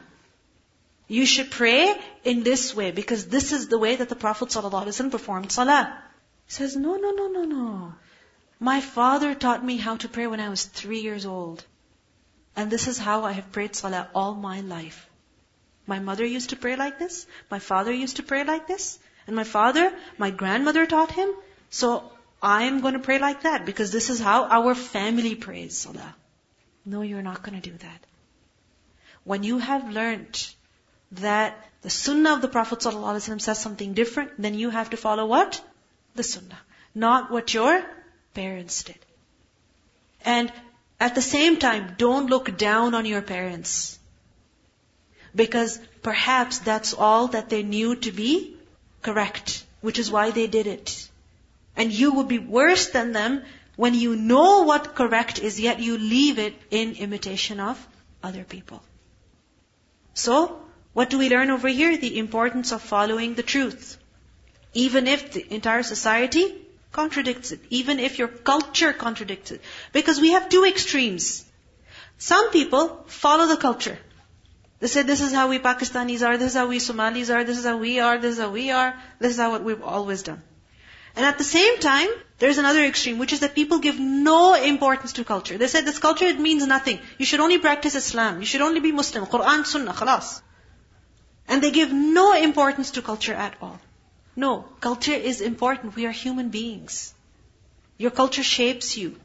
You 1.08 1.26
should 1.26 1.52
pray 1.52 1.96
in 2.24 2.44
this 2.44 2.74
way 2.74 2.92
because 2.92 3.28
this 3.28 3.52
is 3.52 3.68
the 3.68 3.78
way 3.78 3.96
that 3.98 4.10
the 4.10 4.16
Prophet 4.16 4.50
ﷺ 4.50 5.12
performed 5.12 5.52
salah. 5.52 6.02
He 6.48 6.54
says, 6.54 6.76
no, 6.76 6.96
no, 6.96 7.12
no, 7.12 7.28
no, 7.28 7.44
no. 7.44 7.94
My 8.60 8.80
father 8.80 9.36
taught 9.36 9.64
me 9.64 9.78
how 9.78 9.98
to 9.98 10.08
pray 10.08 10.28
when 10.28 10.40
I 10.40 10.50
was 10.50 10.66
three 10.66 11.02
years 11.02 11.26
old. 11.26 11.64
And 12.56 12.72
this 12.72 12.88
is 12.88 12.98
how 12.98 13.24
I 13.26 13.34
have 13.34 13.52
prayed 13.52 13.76
salah 13.76 14.08
all 14.16 14.34
my 14.34 14.62
life. 14.62 15.10
My 15.88 16.00
mother 16.00 16.26
used 16.26 16.50
to 16.50 16.56
pray 16.56 16.76
like 16.76 17.00
this. 17.00 17.28
My 17.50 17.60
father 17.60 17.92
used 17.92 18.18
to 18.18 18.24
pray 18.24 18.44
like 18.44 18.68
this. 18.68 19.00
And 19.28 19.36
my 19.36 19.44
father, 19.44 19.94
my 20.18 20.32
grandmother 20.32 20.86
taught 20.86 21.12
him. 21.12 21.30
So 21.70 22.12
I 22.42 22.64
am 22.64 22.82
going 22.82 22.94
to 22.94 23.00
pray 23.00 23.20
like 23.20 23.42
that 23.44 23.66
because 23.66 23.92
this 23.92 24.10
is 24.10 24.20
how 24.20 24.46
our 24.46 24.76
family 24.76 25.36
prays 25.36 25.78
salah. 25.78 26.16
No, 26.86 27.02
you're 27.02 27.24
not 27.24 27.44
going 27.44 27.60
to 27.60 27.70
do 27.70 27.78
that. 27.78 28.06
When 29.24 29.44
you 29.44 29.58
have 29.58 29.90
learned 29.92 30.48
that 31.14 31.58
the 31.82 31.90
sunnah 31.90 32.34
of 32.34 32.42
the 32.42 32.48
Prophet 32.48 32.84
says 32.84 33.60
something 33.60 33.94
different, 33.94 34.40
then 34.40 34.54
you 34.54 34.70
have 34.70 34.92
to 34.92 34.98
follow 34.98 35.26
what? 35.26 35.62
The 36.16 36.24
sunnah. 36.24 36.60
Not 36.94 37.32
what 37.32 37.54
your 37.54 37.84
parents 38.34 38.84
did. 38.84 39.00
And 40.24 40.52
at 41.00 41.16
the 41.16 41.22
same 41.22 41.58
time, 41.58 41.96
don't 41.98 42.30
look 42.30 42.58
down 42.58 42.94
on 42.94 43.06
your 43.06 43.22
parents. 43.22 44.00
Because 45.36 45.80
perhaps 46.02 46.60
that's 46.60 46.94
all 46.94 47.28
that 47.30 47.50
they 47.50 47.64
knew 47.64 47.96
to 47.98 48.12
be 48.12 48.56
correct, 49.02 49.64
which 49.82 50.00
is 50.00 50.10
why 50.10 50.32
they 50.32 50.48
did 50.48 50.68
it. 50.68 51.10
And 51.76 51.92
you 51.92 52.14
would 52.14 52.28
be 52.28 52.40
worse 52.40 52.88
than 52.90 53.12
them 53.12 53.44
when 53.76 53.94
you 53.94 54.16
know 54.16 54.64
what 54.64 54.96
correct 54.96 55.40
is, 55.40 55.60
yet 55.60 55.80
you 55.80 55.98
leave 55.98 56.40
it 56.40 56.54
in 56.72 56.94
imitation 56.94 57.60
of 57.60 57.86
other 58.24 58.46
people. 58.46 58.82
So, 60.14 60.62
what 60.94 61.10
do 61.10 61.18
we 61.18 61.30
learn 61.30 61.52
over 61.52 61.68
here? 61.68 61.98
The 61.98 62.18
importance 62.18 62.72
of 62.72 62.82
following 62.82 63.34
the 63.36 63.44
truth. 63.44 63.98
Even 64.74 65.08
if 65.08 65.34
the 65.34 65.54
entire 65.54 65.84
society 65.84 66.56
contradicts 66.94 67.52
it. 67.52 67.60
Even 67.70 68.00
if 68.00 68.18
your 68.18 68.30
culture 68.30 68.94
contradicts 68.94 69.52
it. 69.52 69.62
Because 69.92 70.22
we 70.22 70.32
have 70.32 70.48
two 70.48 70.64
extremes. 70.64 71.44
Some 72.18 72.52
people 72.52 73.04
follow 73.08 73.48
the 73.48 73.58
culture. 73.58 74.00
They 74.80 74.88
say 74.88 75.04
this 75.04 75.22
is 75.22 75.32
how 75.32 75.48
we 75.48 75.60
Pakistanis 75.60 76.26
are, 76.28 76.38
this 76.38 76.50
is 76.50 76.58
how 76.58 76.68
we 76.68 76.80
Somalis 76.80 77.30
are, 77.30 77.44
this 77.44 77.58
is 77.58 77.66
how 77.66 77.78
we 77.78 78.00
are, 78.00 78.18
this 78.18 78.34
is 78.34 78.42
how 78.42 78.50
we 78.50 78.72
are, 78.72 78.94
this 79.20 79.32
is 79.32 79.38
how 79.38 79.52
what 79.52 79.64
we've 79.64 79.82
always 79.82 80.24
done. 80.24 80.42
And 81.16 81.26
at 81.26 81.38
the 81.38 81.46
same 81.46 81.80
time, 81.80 82.10
there's 82.40 82.58
another 82.58 82.84
extreme, 82.84 83.18
which 83.18 83.32
is 83.32 83.40
that 83.40 83.56
people 83.56 83.80
give 83.80 83.98
no 84.00 84.54
importance 84.54 85.14
to 85.14 85.24
culture. 85.24 85.58
They 85.58 85.68
said 85.68 85.86
this 85.86 85.98
culture, 85.98 86.26
it 86.26 86.40
means 86.40 86.68
nothing. 86.68 87.00
You 87.18 87.26
should 87.26 87.40
only 87.40 87.58
practice 87.58 87.96
Islam. 87.96 88.42
You 88.42 88.46
should 88.46 88.62
only 88.62 88.82
be 88.82 88.92
Muslim. 88.92 89.26
Quran, 89.26 89.66
Sunnah, 89.66 89.94
khalas. 89.94 90.42
And 91.48 91.62
they 91.62 91.72
give 91.72 91.94
no 91.94 92.34
importance 92.34 92.92
to 92.92 93.02
culture 93.02 93.34
at 93.34 93.56
all. 93.62 93.80
No, 94.36 94.66
culture 94.82 95.14
is 95.14 95.40
important. 95.40 95.96
We 95.96 96.06
are 96.06 96.12
human 96.12 96.50
beings. 96.50 97.14
Your 97.98 98.12
culture 98.12 98.44
shapes 98.44 98.98
you. 98.98 99.16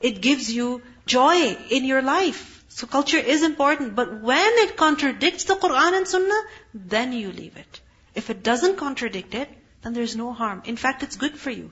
It 0.00 0.20
gives 0.20 0.52
you 0.52 0.82
joy 1.06 1.56
in 1.70 1.84
your 1.84 2.02
life. 2.02 2.55
So 2.76 2.86
culture 2.86 3.18
is 3.32 3.42
important, 3.42 3.94
but 3.94 4.20
when 4.20 4.58
it 4.62 4.76
contradicts 4.76 5.44
the 5.44 5.54
Quran 5.54 5.96
and 5.96 6.06
Sunnah, 6.06 6.42
then 6.74 7.14
you 7.14 7.32
leave 7.32 7.56
it. 7.56 7.80
If 8.14 8.28
it 8.28 8.42
doesn't 8.42 8.76
contradict 8.76 9.34
it, 9.34 9.48
then 9.80 9.94
there's 9.94 10.14
no 10.14 10.34
harm. 10.34 10.60
In 10.66 10.76
fact, 10.76 11.02
it's 11.02 11.16
good 11.16 11.38
for 11.38 11.50
you. 11.50 11.70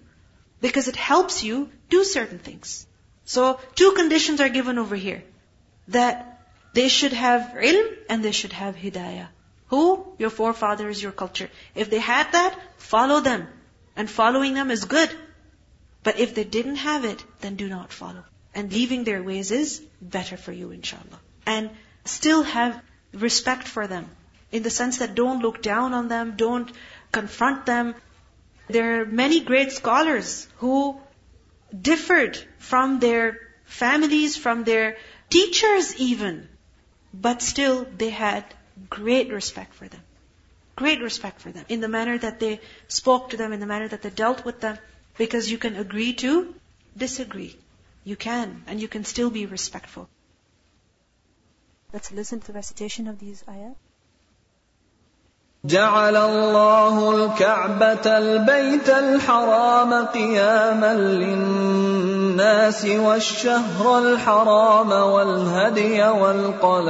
Because 0.62 0.88
it 0.88 0.97
helps 0.97 1.45
you 1.45 1.69
do 1.90 2.05
certain 2.05 2.38
things. 2.38 2.87
So, 3.27 3.61
two 3.75 3.93
conditions 3.93 4.40
are 4.40 4.49
given 4.49 4.79
over 4.79 4.97
here. 4.97 5.23
That 5.88 6.40
they 6.73 6.88
should 6.88 7.12
have 7.12 7.53
ilm 7.73 7.95
and 8.09 8.25
they 8.25 8.33
should 8.33 8.55
have 8.55 8.75
hidayah. 8.75 9.29
Who? 9.67 9.87
Your 10.19 10.31
forefathers, 10.31 11.03
your 11.03 11.12
culture. 11.12 11.51
If 11.75 11.90
they 11.90 11.99
had 11.99 12.33
that, 12.33 12.59
follow 12.79 13.21
them. 13.21 13.47
And 13.95 14.09
following 14.09 14.55
them 14.55 14.71
is 14.71 14.87
good. 14.87 15.11
But 16.03 16.19
if 16.19 16.35
they 16.35 16.45
didn't 16.45 16.87
have 16.90 17.05
it, 17.05 17.23
then 17.43 17.57
do 17.57 17.69
not 17.69 17.93
follow. 17.93 18.25
And 18.55 18.73
leaving 18.73 19.05
their 19.05 19.23
ways 19.23 19.51
is 19.51 19.83
better 20.01 20.37
for 20.37 20.53
you, 20.53 20.71
inshallah. 20.71 21.21
And 21.47 21.71
still 22.05 22.43
have 22.43 22.81
respect 23.12 23.67
for 23.67 23.87
them. 23.87 24.09
In 24.53 24.62
the 24.62 24.71
sense 24.71 24.99
that 24.99 25.14
don't 25.14 25.40
look 25.40 25.62
down 25.62 25.95
on 25.95 26.09
them, 26.09 26.35
don't 26.37 26.71
confront 27.11 27.67
them. 27.67 27.95
There 28.69 29.01
are 29.01 29.05
many 29.05 29.40
great 29.40 29.73
scholars 29.73 30.47
who 30.59 31.01
differed 31.79 32.38
from 32.59 33.01
their 33.01 33.40
families, 33.64 34.37
from 34.37 34.64
their 34.64 34.97
teachers 35.31 35.97
even. 35.97 36.49
But 37.12 37.43
still, 37.43 37.87
they 37.97 38.11
had 38.11 38.45
great 38.88 39.33
respect 39.33 39.75
for 39.75 39.88
them. 39.88 40.01
Great 40.77 41.01
respect 41.01 41.40
for 41.40 41.53
them 41.53 41.64
in 41.69 41.81
the 41.81 41.88
manner 41.88 42.19
that 42.19 42.40
they 42.40 42.61
spoke 42.88 43.31
to 43.31 43.37
them, 43.37 43.53
in 43.53 43.61
the 43.61 43.67
manner 43.67 43.88
that 43.88 44.03
they 44.03 44.11
dealt 44.11 44.45
with 44.45 44.61
them, 44.61 44.79
because 45.17 45.51
you 45.51 45.59
can 45.59 45.77
agree 45.77 46.14
to 46.14 46.55
disagree. 46.97 47.57
You 48.04 48.15
can, 48.15 48.63
and 48.68 48.82
you 48.82 48.88
can 48.88 49.04
still 49.04 49.30
be 49.30 49.46
respectful. 49.46 50.10
Let's 51.94 52.12
listen 52.12 52.39
to 52.39 52.48
the 52.48 52.54
recitation 52.54 53.08
of 53.08 53.20
these 53.20 53.44
ayat. 53.48 53.76
جعل 55.65 56.15
الله 56.15 57.12
الكعبة 57.15 58.18
البيت 58.18 58.89
الحرام 58.89 60.06
قياما 60.06 60.94
للناس 60.94 62.86
والشهر 62.86 64.00
الحرام 64.00 64.92
والهدي 64.92 66.04
والقلائد 66.04 66.89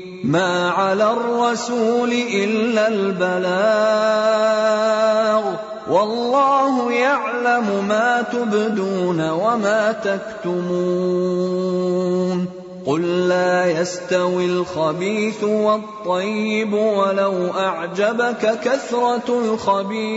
ما 0.23 0.69
على 0.69 1.11
الرسول 1.11 2.11
الا 2.11 2.87
البلاغ 2.87 3.51
والله 5.89 6.91
يعلم 6.91 7.85
ما 7.87 8.21
تبدون 8.21 9.29
وما 9.29 9.91
تكتمون 9.91 11.01
قل 12.85 13.27
لا 13.27 13.81
يستوي 13.81 14.45
الخبيث 14.45 15.43
والطيب 15.43 16.73
ولو 16.73 17.47
اعجبك 17.47 18.59
كثره 18.63 19.23
الخبيث 19.29 20.11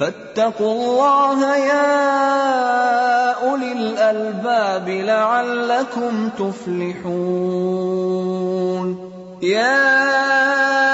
فاتقوا 0.00 0.72
الله 0.72 1.56
يا 1.56 3.30
أولي 3.30 3.72
الألباب 3.72 4.88
لعلكم 4.88 6.28
تفلحون. 6.38 7.64
يا 9.42 10.93